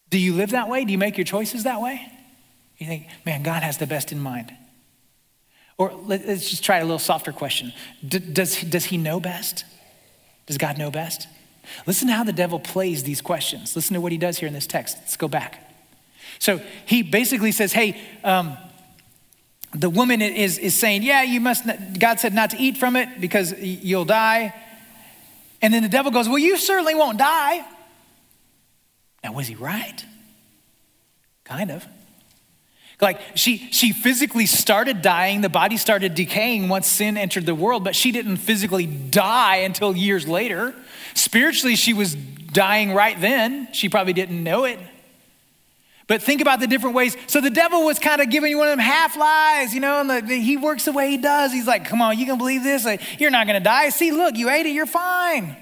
Do 0.08 0.18
you 0.18 0.32
live 0.32 0.50
that 0.50 0.68
way? 0.68 0.84
Do 0.84 0.92
you 0.92 0.98
make 0.98 1.18
your 1.18 1.24
choices 1.24 1.64
that 1.64 1.82
way? 1.82 2.10
You 2.78 2.86
think, 2.86 3.08
man, 3.26 3.42
God 3.42 3.62
has 3.62 3.76
the 3.78 3.86
best 3.86 4.12
in 4.12 4.18
mind. 4.18 4.54
Or 5.76 5.92
let's 5.92 6.48
just 6.48 6.64
try 6.64 6.78
a 6.78 6.84
little 6.84 6.98
softer 7.00 7.32
question 7.32 7.72
does, 8.06 8.62
does 8.62 8.84
he 8.86 8.96
know 8.96 9.20
best? 9.20 9.64
Does 10.46 10.58
God 10.58 10.78
know 10.78 10.90
best? 10.90 11.28
Listen 11.86 12.08
to 12.08 12.14
how 12.14 12.24
the 12.24 12.32
devil 12.32 12.60
plays 12.60 13.04
these 13.04 13.20
questions. 13.20 13.74
Listen 13.74 13.94
to 13.94 14.00
what 14.00 14.12
he 14.12 14.18
does 14.18 14.38
here 14.38 14.46
in 14.46 14.54
this 14.54 14.66
text. 14.66 14.98
Let's 15.00 15.16
go 15.16 15.28
back. 15.28 15.60
So 16.38 16.60
he 16.86 17.02
basically 17.02 17.52
says, 17.52 17.72
hey, 17.72 18.00
um, 18.22 18.56
the 19.74 19.90
woman 19.90 20.22
is, 20.22 20.58
is 20.58 20.74
saying, 20.74 21.02
Yeah, 21.02 21.22
you 21.22 21.40
must, 21.40 21.66
not, 21.66 21.98
God 21.98 22.20
said 22.20 22.32
not 22.32 22.50
to 22.50 22.56
eat 22.58 22.76
from 22.76 22.96
it 22.96 23.20
because 23.20 23.52
you'll 23.60 24.04
die. 24.04 24.54
And 25.60 25.74
then 25.74 25.82
the 25.82 25.88
devil 25.88 26.12
goes, 26.12 26.28
Well, 26.28 26.38
you 26.38 26.56
certainly 26.56 26.94
won't 26.94 27.18
die. 27.18 27.64
Now, 29.22 29.32
was 29.32 29.48
he 29.48 29.54
right? 29.56 30.04
Kind 31.44 31.70
of. 31.70 31.84
Like 33.00 33.20
she, 33.34 33.58
she 33.72 33.92
physically 33.92 34.46
started 34.46 35.02
dying, 35.02 35.40
the 35.40 35.48
body 35.48 35.76
started 35.76 36.14
decaying 36.14 36.68
once 36.68 36.86
sin 36.86 37.16
entered 37.16 37.46
the 37.46 37.54
world, 37.54 37.84
but 37.84 37.96
she 37.96 38.12
didn't 38.12 38.36
physically 38.36 38.86
die 38.86 39.56
until 39.56 39.96
years 39.96 40.28
later. 40.28 40.74
Spiritually, 41.14 41.76
she 41.76 41.92
was 41.92 42.14
dying 42.14 42.92
right 42.92 43.20
then. 43.20 43.68
She 43.72 43.88
probably 43.88 44.12
didn't 44.12 44.42
know 44.42 44.64
it. 44.64 44.78
But 46.06 46.22
think 46.22 46.42
about 46.42 46.60
the 46.60 46.66
different 46.66 46.94
ways. 46.94 47.16
So 47.26 47.40
the 47.40 47.50
devil 47.50 47.84
was 47.84 47.98
kind 47.98 48.20
of 48.20 48.28
giving 48.28 48.50
you 48.50 48.58
one 48.58 48.68
of 48.68 48.72
them 48.72 48.84
half 48.84 49.16
lies, 49.16 49.74
you 49.74 49.80
know, 49.80 50.00
and 50.00 50.10
the, 50.10 50.20
the, 50.20 50.38
he 50.38 50.56
works 50.56 50.84
the 50.84 50.92
way 50.92 51.10
he 51.10 51.16
does. 51.16 51.50
He's 51.50 51.66
like, 51.66 51.86
come 51.86 52.02
on, 52.02 52.18
you 52.18 52.26
can 52.26 52.36
believe 52.36 52.62
this? 52.62 52.84
Like, 52.84 53.20
you're 53.20 53.30
not 53.30 53.46
going 53.46 53.58
to 53.58 53.64
die. 53.64 53.88
See, 53.88 54.12
look, 54.12 54.36
you 54.36 54.50
ate 54.50 54.66
it, 54.66 54.74
you're 54.74 54.86
fine. 54.86 55.56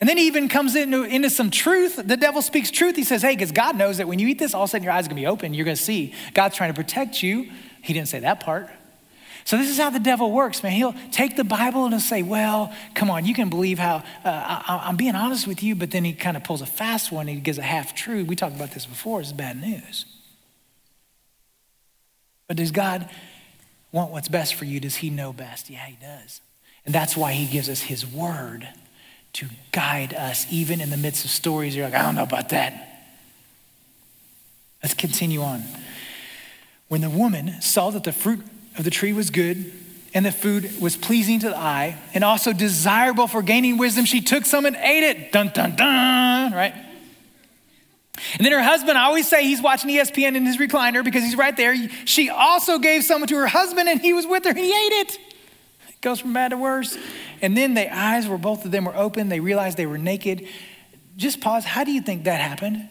And 0.00 0.08
then 0.08 0.18
he 0.18 0.26
even 0.26 0.48
comes 0.48 0.76
into, 0.76 1.04
into 1.04 1.30
some 1.30 1.50
truth. 1.50 1.96
The 1.96 2.16
devil 2.16 2.42
speaks 2.42 2.70
truth. 2.70 2.96
He 2.96 3.04
says, 3.04 3.22
hey, 3.22 3.34
because 3.34 3.52
God 3.52 3.76
knows 3.76 3.96
that 3.96 4.06
when 4.06 4.18
you 4.18 4.28
eat 4.28 4.38
this, 4.38 4.52
all 4.52 4.64
of 4.64 4.68
a 4.68 4.70
sudden 4.72 4.84
your 4.84 4.92
eyes 4.92 5.06
are 5.06 5.08
going 5.08 5.16
to 5.16 5.22
be 5.22 5.26
open. 5.26 5.54
You're 5.54 5.64
going 5.64 5.76
to 5.76 5.82
see 5.82 6.12
God's 6.34 6.56
trying 6.56 6.72
to 6.72 6.74
protect 6.74 7.22
you. 7.22 7.50
He 7.82 7.94
didn't 7.94 8.08
say 8.08 8.20
that 8.20 8.40
part. 8.40 8.68
So 9.46 9.56
this 9.56 9.70
is 9.70 9.78
how 9.78 9.90
the 9.90 10.00
devil 10.00 10.32
works, 10.32 10.64
man. 10.64 10.72
He'll 10.72 10.94
take 11.12 11.36
the 11.36 11.44
Bible 11.44 11.86
and 11.86 12.00
say, 12.02 12.20
"Well, 12.20 12.74
come 12.94 13.12
on, 13.12 13.26
you 13.26 13.32
can 13.32 13.48
believe 13.48 13.78
how 13.78 14.02
uh, 14.24 14.62
I, 14.66 14.88
am 14.88 14.96
being 14.96 15.14
honest 15.14 15.46
with 15.46 15.62
you," 15.62 15.76
but 15.76 15.92
then 15.92 16.02
he 16.02 16.14
kind 16.14 16.36
of 16.36 16.42
pulls 16.42 16.62
a 16.62 16.66
fast 16.66 17.12
one. 17.12 17.28
And 17.28 17.36
he 17.36 17.40
gives 17.40 17.56
a 17.56 17.62
half 17.62 17.94
truth. 17.94 18.26
We 18.26 18.34
talked 18.34 18.56
about 18.56 18.72
this 18.72 18.86
before. 18.86 19.20
It's 19.20 19.30
bad 19.30 19.60
news. 19.60 20.04
But 22.48 22.56
does 22.56 22.72
God 22.72 23.08
want 23.92 24.10
what's 24.10 24.26
best 24.26 24.56
for 24.56 24.64
you? 24.64 24.80
Does 24.80 24.96
He 24.96 25.10
know 25.10 25.32
best? 25.32 25.70
Yeah, 25.70 25.86
He 25.86 25.96
does, 26.04 26.40
and 26.84 26.92
that's 26.92 27.16
why 27.16 27.32
He 27.32 27.46
gives 27.46 27.68
us 27.68 27.82
His 27.82 28.04
Word 28.04 28.68
to 29.36 29.46
guide 29.72 30.14
us, 30.14 30.46
even 30.50 30.80
in 30.80 30.90
the 30.90 30.96
midst 30.96 31.24
of 31.24 31.30
stories. 31.30 31.76
You're 31.76 31.84
like, 31.84 31.94
I 31.94 32.02
don't 32.02 32.14
know 32.14 32.22
about 32.22 32.48
that. 32.50 33.04
Let's 34.82 34.94
continue 34.94 35.42
on. 35.42 35.62
When 36.88 37.02
the 37.02 37.10
woman 37.10 37.60
saw 37.60 37.90
that 37.90 38.04
the 38.04 38.12
fruit 38.12 38.40
of 38.78 38.84
the 38.84 38.90
tree 38.90 39.12
was 39.12 39.30
good, 39.30 39.72
and 40.14 40.24
the 40.24 40.32
food 40.32 40.80
was 40.80 40.96
pleasing 40.96 41.40
to 41.40 41.50
the 41.50 41.56
eye, 41.56 41.98
and 42.14 42.24
also 42.24 42.54
desirable 42.54 43.26
for 43.26 43.42
gaining 43.42 43.76
wisdom. 43.76 44.06
She 44.06 44.22
took 44.22 44.46
some 44.46 44.64
and 44.64 44.74
ate 44.76 45.02
it. 45.02 45.32
Dun, 45.32 45.50
dun, 45.52 45.76
dun, 45.76 46.52
right? 46.52 46.72
And 48.38 48.46
then 48.46 48.52
her 48.52 48.62
husband, 48.62 48.96
I 48.96 49.04
always 49.04 49.28
say 49.28 49.44
he's 49.44 49.60
watching 49.60 49.90
ESPN 49.90 50.34
in 50.34 50.46
his 50.46 50.56
recliner 50.56 51.04
because 51.04 51.22
he's 51.22 51.36
right 51.36 51.54
there. 51.54 51.76
She 52.06 52.30
also 52.30 52.78
gave 52.78 53.04
some 53.04 53.26
to 53.26 53.36
her 53.36 53.46
husband, 53.46 53.90
and 53.90 54.00
he 54.00 54.14
was 54.14 54.26
with 54.26 54.44
her, 54.44 54.50
and 54.50 54.58
he 54.58 54.70
ate 54.70 54.92
it. 54.92 55.18
Goes 56.06 56.20
from 56.20 56.34
bad 56.34 56.50
to 56.50 56.56
worse. 56.56 56.96
And 57.42 57.56
then 57.56 57.74
the 57.74 57.92
eyes 57.92 58.28
were, 58.28 58.38
both 58.38 58.64
of 58.64 58.70
them 58.70 58.84
were 58.84 58.94
open. 58.94 59.28
They 59.28 59.40
realized 59.40 59.76
they 59.76 59.86
were 59.86 59.98
naked. 59.98 60.46
Just 61.16 61.40
pause. 61.40 61.64
How 61.64 61.82
do 61.82 61.90
you 61.90 62.00
think 62.00 62.22
that 62.24 62.40
happened? 62.40 62.88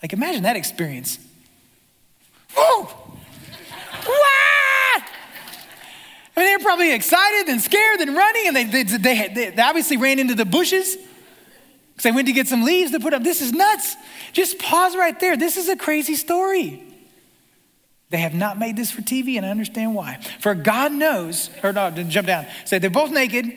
Like, 0.00 0.12
imagine 0.12 0.44
that 0.44 0.54
experience. 0.54 1.18
What? 2.54 2.94
I 6.36 6.40
mean, 6.40 6.46
they 6.46 6.56
were 6.56 6.62
probably 6.62 6.92
excited 6.92 7.50
and 7.50 7.60
scared 7.60 7.98
and 7.98 8.14
running, 8.14 8.46
and 8.46 8.54
they, 8.54 8.62
they, 8.62 8.84
they, 8.84 9.50
they 9.50 9.62
obviously 9.62 9.96
ran 9.96 10.20
into 10.20 10.36
the 10.36 10.44
bushes 10.44 10.94
because 10.94 12.04
they 12.04 12.12
went 12.12 12.28
to 12.28 12.32
get 12.32 12.46
some 12.46 12.62
leaves 12.62 12.92
to 12.92 13.00
put 13.00 13.12
up. 13.12 13.24
This 13.24 13.42
is 13.42 13.52
nuts. 13.52 13.96
Just 14.32 14.60
pause 14.60 14.94
right 14.94 15.18
there. 15.18 15.36
This 15.36 15.56
is 15.56 15.68
a 15.68 15.74
crazy 15.74 16.14
story. 16.14 16.91
They 18.12 18.18
have 18.18 18.34
not 18.34 18.58
made 18.58 18.76
this 18.76 18.90
for 18.90 19.00
TV, 19.00 19.38
and 19.38 19.46
I 19.46 19.48
understand 19.48 19.94
why. 19.94 20.18
For 20.38 20.54
God 20.54 20.92
knows, 20.92 21.48
or 21.62 21.72
no, 21.72 21.90
jump 21.90 22.26
down. 22.26 22.44
Say 22.66 22.78
they're 22.78 22.90
both 22.90 23.10
naked, 23.10 23.50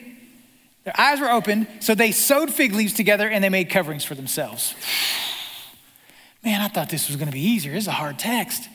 their 0.84 0.98
eyes 0.98 1.20
were 1.20 1.30
open, 1.30 1.68
so 1.82 1.94
they 1.94 2.10
sewed 2.10 2.50
fig 2.50 2.72
leaves 2.72 2.94
together 2.94 3.28
and 3.28 3.44
they 3.44 3.50
made 3.50 3.68
coverings 3.68 4.02
for 4.02 4.14
themselves. 4.14 4.74
Man, 6.42 6.62
I 6.62 6.68
thought 6.68 6.88
this 6.88 7.08
was 7.08 7.16
going 7.16 7.26
to 7.26 7.34
be 7.34 7.46
easier. 7.46 7.72
This 7.72 7.84
is 7.84 7.88
a 7.88 7.92
hard 7.92 8.18
text. 8.18 8.66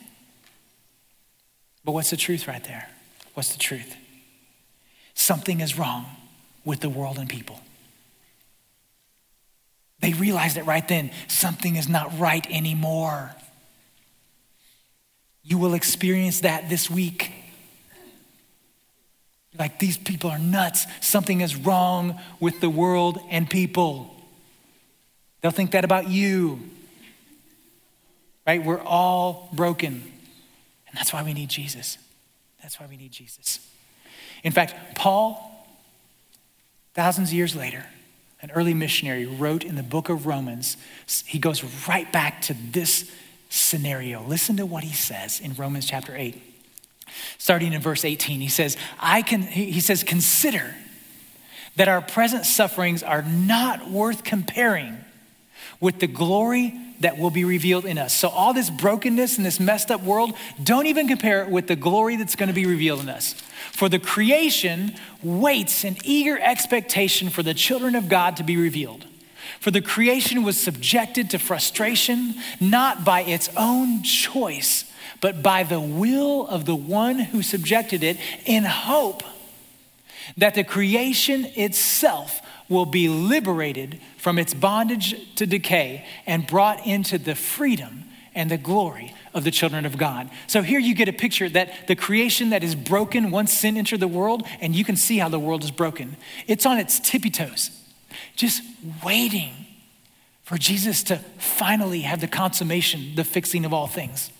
But 1.84 1.92
what's 1.92 2.10
the 2.10 2.16
truth 2.16 2.46
right 2.46 2.62
there? 2.62 2.88
What's 3.34 3.50
the 3.52 3.58
truth? 3.58 3.96
Something 5.14 5.60
is 5.60 5.76
wrong 5.76 6.06
with 6.64 6.78
the 6.78 6.90
world 6.90 7.18
and 7.18 7.28
people. 7.28 7.60
They 9.98 10.12
realized 10.12 10.56
it 10.56 10.62
right 10.64 10.86
then. 10.86 11.10
Something 11.26 11.74
is 11.74 11.88
not 11.88 12.16
right 12.20 12.46
anymore. 12.50 13.34
You 15.42 15.58
will 15.58 15.74
experience 15.74 16.40
that 16.40 16.68
this 16.68 16.90
week. 16.90 17.32
Like, 19.58 19.78
these 19.78 19.98
people 19.98 20.30
are 20.30 20.38
nuts. 20.38 20.86
Something 21.00 21.40
is 21.40 21.56
wrong 21.56 22.18
with 22.40 22.60
the 22.60 22.70
world 22.70 23.18
and 23.28 23.48
people. 23.48 24.14
They'll 25.40 25.50
think 25.50 25.72
that 25.72 25.84
about 25.84 26.08
you. 26.08 26.60
Right? 28.46 28.64
We're 28.64 28.80
all 28.80 29.50
broken. 29.52 29.92
And 29.92 30.96
that's 30.96 31.12
why 31.12 31.22
we 31.22 31.34
need 31.34 31.48
Jesus. 31.48 31.98
That's 32.62 32.80
why 32.80 32.86
we 32.86 32.96
need 32.96 33.12
Jesus. 33.12 33.66
In 34.42 34.52
fact, 34.52 34.74
Paul, 34.94 35.66
thousands 36.94 37.30
of 37.30 37.34
years 37.34 37.54
later, 37.54 37.84
an 38.40 38.50
early 38.52 38.74
missionary, 38.74 39.26
wrote 39.26 39.64
in 39.64 39.76
the 39.76 39.82
book 39.82 40.08
of 40.08 40.26
Romans, 40.26 40.76
he 41.26 41.38
goes 41.38 41.62
right 41.86 42.10
back 42.12 42.42
to 42.42 42.54
this 42.54 43.10
scenario. 43.52 44.22
Listen 44.22 44.56
to 44.56 44.66
what 44.66 44.82
he 44.82 44.94
says 44.94 45.38
in 45.38 45.54
Romans 45.54 45.86
chapter 45.86 46.16
8. 46.16 46.40
Starting 47.36 47.72
in 47.72 47.82
verse 47.82 48.04
18, 48.04 48.40
he 48.40 48.48
says, 48.48 48.76
I 48.98 49.20
can, 49.20 49.42
he 49.42 49.80
says, 49.80 50.02
consider 50.02 50.74
that 51.76 51.88
our 51.88 52.00
present 52.00 52.46
sufferings 52.46 53.02
are 53.02 53.22
not 53.22 53.90
worth 53.90 54.24
comparing 54.24 54.96
with 55.80 55.98
the 55.98 56.06
glory 56.06 56.78
that 57.00 57.18
will 57.18 57.30
be 57.30 57.44
revealed 57.44 57.84
in 57.84 57.98
us. 57.98 58.14
So, 58.14 58.28
all 58.28 58.54
this 58.54 58.70
brokenness 58.70 59.36
and 59.36 59.44
this 59.44 59.60
messed 59.60 59.90
up 59.90 60.02
world, 60.02 60.34
don't 60.62 60.86
even 60.86 61.08
compare 61.08 61.42
it 61.42 61.50
with 61.50 61.66
the 61.66 61.76
glory 61.76 62.16
that's 62.16 62.36
going 62.36 62.48
to 62.48 62.54
be 62.54 62.66
revealed 62.66 63.00
in 63.00 63.08
us. 63.08 63.34
For 63.72 63.88
the 63.88 63.98
creation 63.98 64.94
waits 65.22 65.84
in 65.84 65.96
eager 66.04 66.38
expectation 66.38 67.28
for 67.28 67.42
the 67.42 67.54
children 67.54 67.96
of 67.96 68.08
God 68.08 68.36
to 68.36 68.44
be 68.44 68.56
revealed. 68.56 69.06
For 69.62 69.70
the 69.70 69.80
creation 69.80 70.42
was 70.42 70.58
subjected 70.60 71.30
to 71.30 71.38
frustration, 71.38 72.34
not 72.60 73.04
by 73.04 73.22
its 73.22 73.48
own 73.56 74.02
choice, 74.02 74.90
but 75.20 75.40
by 75.40 75.62
the 75.62 75.78
will 75.78 76.48
of 76.48 76.64
the 76.64 76.74
one 76.74 77.20
who 77.20 77.42
subjected 77.42 78.02
it, 78.02 78.16
in 78.44 78.64
hope 78.64 79.22
that 80.36 80.56
the 80.56 80.64
creation 80.64 81.44
itself 81.54 82.40
will 82.68 82.86
be 82.86 83.08
liberated 83.08 84.00
from 84.16 84.36
its 84.36 84.52
bondage 84.52 85.32
to 85.36 85.46
decay 85.46 86.06
and 86.26 86.44
brought 86.44 86.84
into 86.84 87.16
the 87.16 87.36
freedom 87.36 88.02
and 88.34 88.50
the 88.50 88.58
glory 88.58 89.14
of 89.32 89.44
the 89.44 89.52
children 89.52 89.86
of 89.86 89.96
God. 89.96 90.28
So 90.48 90.62
here 90.62 90.80
you 90.80 90.92
get 90.92 91.08
a 91.08 91.12
picture 91.12 91.48
that 91.50 91.86
the 91.86 91.94
creation 91.94 92.50
that 92.50 92.64
is 92.64 92.74
broken 92.74 93.30
once 93.30 93.52
sin 93.52 93.76
entered 93.76 94.00
the 94.00 94.08
world, 94.08 94.44
and 94.60 94.74
you 94.74 94.84
can 94.84 94.96
see 94.96 95.18
how 95.18 95.28
the 95.28 95.38
world 95.38 95.62
is 95.62 95.70
broken. 95.70 96.16
It's 96.48 96.66
on 96.66 96.78
its 96.80 96.98
tippy 96.98 97.30
toes, 97.30 97.70
just 98.36 98.62
waiting 99.04 99.52
for 100.42 100.58
Jesus 100.58 101.02
to 101.04 101.16
finally 101.38 102.00
have 102.00 102.20
the 102.20 102.28
consummation, 102.28 103.14
the 103.14 103.24
fixing 103.24 103.64
of 103.64 103.72
all 103.72 103.86
things. 103.86 104.30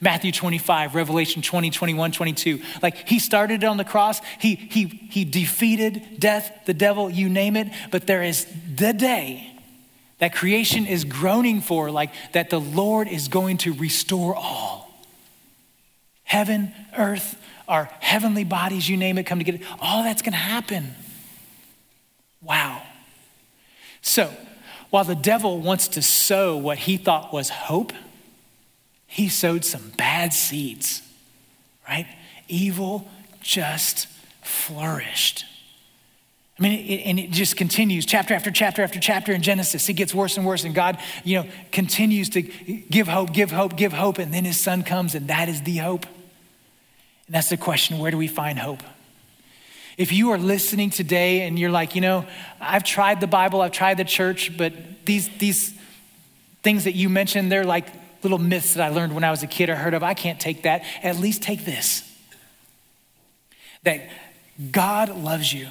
Matthew 0.00 0.32
25, 0.32 0.94
Revelation 0.94 1.42
20, 1.42 1.70
21, 1.70 2.12
22. 2.12 2.60
Like 2.82 3.08
he 3.08 3.18
started 3.18 3.64
on 3.64 3.76
the 3.76 3.84
cross, 3.84 4.20
he, 4.38 4.54
he, 4.54 4.84
he 4.84 5.24
defeated 5.24 6.18
death, 6.18 6.52
the 6.66 6.74
devil, 6.74 7.08
you 7.08 7.28
name 7.28 7.56
it, 7.56 7.68
but 7.90 8.06
there 8.06 8.22
is 8.22 8.46
the 8.74 8.92
day 8.92 9.52
that 10.18 10.34
creation 10.34 10.86
is 10.86 11.04
groaning 11.04 11.60
for, 11.60 11.90
like 11.90 12.10
that 12.32 12.50
the 12.50 12.60
Lord 12.60 13.08
is 13.08 13.28
going 13.28 13.58
to 13.58 13.72
restore 13.74 14.34
all. 14.34 14.90
Heaven, 16.24 16.72
earth, 16.96 17.40
our 17.68 17.84
heavenly 18.00 18.44
bodies, 18.44 18.88
you 18.88 18.96
name 18.96 19.18
it, 19.18 19.24
come 19.24 19.38
together. 19.38 19.64
All 19.80 20.02
that's 20.02 20.22
going 20.22 20.32
to 20.32 20.38
happen. 20.38 20.94
Wow. 22.40 22.82
So, 24.06 24.32
while 24.90 25.02
the 25.02 25.16
devil 25.16 25.58
wants 25.58 25.88
to 25.88 26.00
sow 26.00 26.56
what 26.56 26.78
he 26.78 26.96
thought 26.96 27.32
was 27.32 27.48
hope, 27.48 27.92
he 29.08 29.28
sowed 29.28 29.64
some 29.64 29.90
bad 29.98 30.32
seeds, 30.32 31.02
right? 31.88 32.06
Evil 32.46 33.10
just 33.40 34.06
flourished. 34.42 35.44
I 36.56 36.62
mean, 36.62 36.88
it, 36.88 37.02
and 37.04 37.18
it 37.18 37.32
just 37.32 37.56
continues 37.56 38.06
chapter 38.06 38.32
after 38.32 38.52
chapter 38.52 38.80
after 38.82 39.00
chapter 39.00 39.32
in 39.32 39.42
Genesis. 39.42 39.88
It 39.88 39.94
gets 39.94 40.14
worse 40.14 40.36
and 40.36 40.46
worse, 40.46 40.62
and 40.62 40.72
God, 40.72 40.98
you 41.24 41.42
know, 41.42 41.48
continues 41.72 42.28
to 42.30 42.42
give 42.42 43.08
hope, 43.08 43.32
give 43.32 43.50
hope, 43.50 43.74
give 43.74 43.92
hope, 43.92 44.18
and 44.18 44.32
then 44.32 44.44
His 44.44 44.58
Son 44.58 44.84
comes, 44.84 45.16
and 45.16 45.26
that 45.26 45.48
is 45.48 45.62
the 45.62 45.78
hope. 45.78 46.06
And 47.26 47.34
that's 47.34 47.50
the 47.50 47.56
question 47.56 47.98
where 47.98 48.12
do 48.12 48.18
we 48.18 48.28
find 48.28 48.60
hope? 48.60 48.84
If 49.96 50.12
you 50.12 50.30
are 50.30 50.38
listening 50.38 50.90
today 50.90 51.42
and 51.42 51.58
you're 51.58 51.70
like, 51.70 51.94
you 51.94 52.00
know, 52.00 52.26
I've 52.60 52.84
tried 52.84 53.20
the 53.20 53.26
Bible, 53.26 53.62
I've 53.62 53.72
tried 53.72 53.96
the 53.96 54.04
church, 54.04 54.56
but 54.56 54.74
these, 55.06 55.28
these 55.38 55.72
things 56.62 56.84
that 56.84 56.94
you 56.94 57.08
mentioned, 57.08 57.50
they're 57.50 57.64
like 57.64 57.86
little 58.22 58.38
myths 58.38 58.74
that 58.74 58.82
I 58.82 58.94
learned 58.94 59.14
when 59.14 59.24
I 59.24 59.30
was 59.30 59.42
a 59.42 59.46
kid 59.46 59.70
or 59.70 59.76
heard 59.76 59.94
of. 59.94 60.02
I 60.02 60.14
can't 60.14 60.40
take 60.40 60.62
that. 60.62 60.84
At 61.02 61.16
least 61.16 61.42
take 61.42 61.64
this 61.64 62.02
that 63.86 64.10
God 64.72 65.16
loves 65.16 65.52
you. 65.52 65.68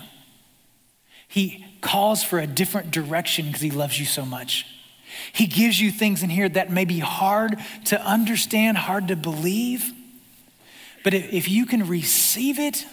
He 1.27 1.65
calls 1.81 2.23
for 2.23 2.39
a 2.39 2.47
different 2.47 2.91
direction 2.91 3.47
because 3.47 3.61
he 3.61 3.71
loves 3.71 3.99
you 3.99 4.05
so 4.05 4.25
much. 4.25 4.65
He 5.33 5.47
gives 5.47 5.79
you 5.79 5.91
things 5.91 6.23
in 6.23 6.29
here 6.29 6.47
that 6.49 6.71
may 6.71 6.85
be 6.85 6.99
hard 6.99 7.57
to 7.85 8.01
understand, 8.01 8.77
hard 8.77 9.09
to 9.09 9.15
believe. 9.15 9.91
But 11.03 11.13
if, 11.13 11.49
you 11.49 11.65
can 11.65 11.87
receive 11.87 12.57
it, 12.57 12.85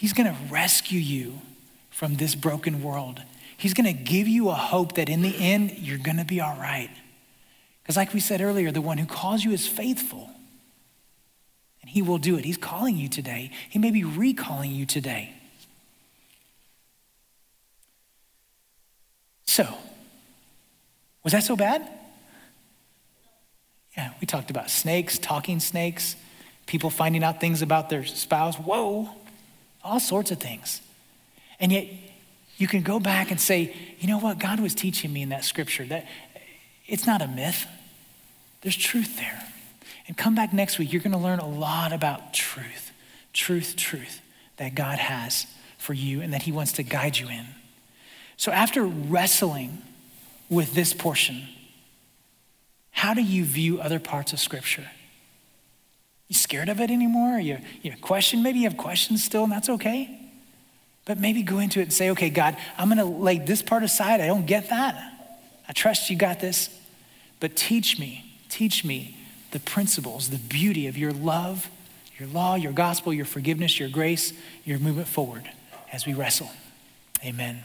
he's 0.00 0.14
going 0.14 0.26
to 0.26 0.36
rescue 0.50 0.98
you 0.98 1.42
from 1.90 2.14
this 2.14 2.34
broken 2.34 2.82
world. 2.82 3.20
He's 3.54 3.74
going 3.74 3.84
to 3.84 3.92
give 3.92 4.26
you 4.26 4.48
a 4.48 4.54
hope 4.54 4.94
that 4.94 5.10
in 5.10 5.20
the 5.20 5.36
end, 5.36 5.76
you're 5.76 5.98
going 5.98 6.16
to 6.16 6.24
be 6.24 6.40
all 6.40 6.56
right. 6.56 6.88
Because, 7.82 7.98
like 7.98 8.14
we 8.14 8.20
said 8.20 8.40
earlier, 8.40 8.72
the 8.72 8.80
one 8.80 8.96
who 8.96 9.04
calls 9.04 9.44
you 9.44 9.52
is 9.52 9.68
faithful. 9.68 10.30
And 11.82 11.90
he 11.90 12.00
will 12.00 12.16
do 12.16 12.38
it. 12.38 12.46
He's 12.46 12.56
calling 12.56 12.96
you 12.96 13.10
today. 13.10 13.50
He 13.68 13.78
may 13.78 13.90
be 13.90 14.02
recalling 14.02 14.70
you 14.70 14.86
today. 14.86 15.34
So, 19.44 19.68
was 21.22 21.34
that 21.34 21.42
so 21.42 21.56
bad? 21.56 21.86
Yeah, 23.98 24.14
we 24.18 24.26
talked 24.26 24.48
about 24.48 24.70
snakes, 24.70 25.18
talking 25.18 25.60
snakes, 25.60 26.16
people 26.64 26.88
finding 26.88 27.22
out 27.22 27.38
things 27.38 27.60
about 27.60 27.90
their 27.90 28.06
spouse. 28.06 28.56
Whoa, 28.56 29.10
all 29.82 30.00
sorts 30.00 30.30
of 30.30 30.38
things. 30.38 30.80
And 31.58 31.72
yet, 31.72 31.86
you 32.56 32.68
can 32.68 32.82
go 32.82 33.00
back 33.00 33.30
and 33.30 33.40
say, 33.40 33.74
you 33.98 34.06
know 34.06 34.18
what? 34.18 34.38
God 34.38 34.60
was 34.60 34.74
teaching 34.74 35.12
me 35.12 35.22
in 35.22 35.30
that 35.30 35.44
scripture 35.44 35.84
that 35.86 36.06
it's 36.86 37.06
not 37.06 37.22
a 37.22 37.26
myth. 37.26 37.66
There's 38.60 38.76
truth 38.76 39.16
there. 39.16 39.42
And 40.06 40.16
come 40.16 40.34
back 40.34 40.52
next 40.52 40.78
week. 40.78 40.92
You're 40.92 41.00
going 41.00 41.12
to 41.12 41.18
learn 41.18 41.38
a 41.38 41.48
lot 41.48 41.92
about 41.92 42.34
truth, 42.34 42.92
truth, 43.32 43.76
truth 43.76 44.20
that 44.58 44.74
God 44.74 44.98
has 44.98 45.46
for 45.78 45.94
you 45.94 46.20
and 46.20 46.34
that 46.34 46.42
He 46.42 46.52
wants 46.52 46.72
to 46.72 46.82
guide 46.82 47.16
you 47.16 47.28
in. 47.28 47.46
So, 48.36 48.52
after 48.52 48.84
wrestling 48.84 49.82
with 50.50 50.74
this 50.74 50.92
portion, 50.92 51.44
how 52.90 53.14
do 53.14 53.22
you 53.22 53.44
view 53.44 53.80
other 53.80 53.98
parts 53.98 54.32
of 54.32 54.40
Scripture? 54.40 54.88
You 56.30 56.34
scared 56.34 56.70
of 56.70 56.80
it 56.80 56.90
anymore? 56.90 57.38
You, 57.38 57.58
you 57.82 57.92
question? 58.00 58.42
Maybe 58.42 58.60
you 58.60 58.68
have 58.70 58.78
questions 58.78 59.22
still, 59.22 59.44
and 59.44 59.52
that's 59.52 59.68
okay. 59.68 60.18
But 61.04 61.18
maybe 61.18 61.42
go 61.42 61.58
into 61.58 61.80
it 61.80 61.82
and 61.82 61.92
say, 61.92 62.08
okay, 62.12 62.30
God, 62.30 62.56
I'm 62.78 62.88
going 62.88 62.96
to 62.96 63.04
lay 63.04 63.36
this 63.36 63.60
part 63.60 63.82
aside. 63.82 64.22
I 64.22 64.26
don't 64.26 64.46
get 64.46 64.70
that. 64.70 64.96
I 65.68 65.72
trust 65.72 66.08
you 66.08 66.16
got 66.16 66.40
this. 66.40 66.70
But 67.40 67.54
teach 67.54 67.98
me 67.98 68.30
Teach 68.50 68.84
me 68.84 69.16
the 69.52 69.60
principles, 69.60 70.28
the 70.28 70.36
beauty 70.36 70.88
of 70.88 70.98
your 70.98 71.12
love, 71.12 71.70
your 72.18 72.28
law, 72.28 72.56
your 72.56 72.72
gospel, 72.72 73.14
your 73.14 73.24
forgiveness, 73.24 73.78
your 73.78 73.88
grace, 73.88 74.32
your 74.64 74.78
movement 74.78 75.08
forward 75.08 75.48
as 75.92 76.04
we 76.04 76.12
wrestle. 76.12 76.50
Amen. 77.24 77.62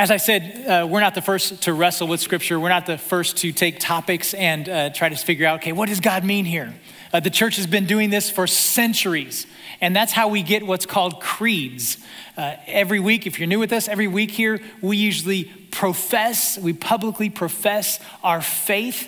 As 0.00 0.10
I 0.10 0.16
said, 0.16 0.66
uh, 0.66 0.86
we're 0.86 1.00
not 1.00 1.14
the 1.14 1.20
first 1.20 1.64
to 1.64 1.74
wrestle 1.74 2.08
with 2.08 2.20
Scripture. 2.20 2.58
We're 2.58 2.70
not 2.70 2.86
the 2.86 2.96
first 2.96 3.36
to 3.36 3.52
take 3.52 3.78
topics 3.78 4.32
and 4.32 4.66
uh, 4.66 4.88
try 4.88 5.10
to 5.10 5.14
figure 5.14 5.46
out, 5.46 5.60
okay, 5.60 5.72
what 5.72 5.90
does 5.90 6.00
God 6.00 6.24
mean 6.24 6.46
here? 6.46 6.72
Uh, 7.12 7.20
the 7.20 7.28
church 7.28 7.56
has 7.56 7.66
been 7.66 7.84
doing 7.84 8.08
this 8.08 8.30
for 8.30 8.46
centuries, 8.46 9.46
and 9.78 9.94
that's 9.94 10.12
how 10.12 10.28
we 10.28 10.42
get 10.42 10.66
what's 10.66 10.86
called 10.86 11.20
creeds. 11.20 11.98
Uh, 12.34 12.56
every 12.66 12.98
week, 12.98 13.26
if 13.26 13.38
you're 13.38 13.46
new 13.46 13.58
with 13.58 13.74
us, 13.74 13.88
every 13.88 14.08
week 14.08 14.30
here, 14.30 14.62
we 14.80 14.96
usually 14.96 15.44
profess, 15.70 16.56
we 16.56 16.72
publicly 16.72 17.28
profess 17.28 18.00
our 18.24 18.40
faith 18.40 19.06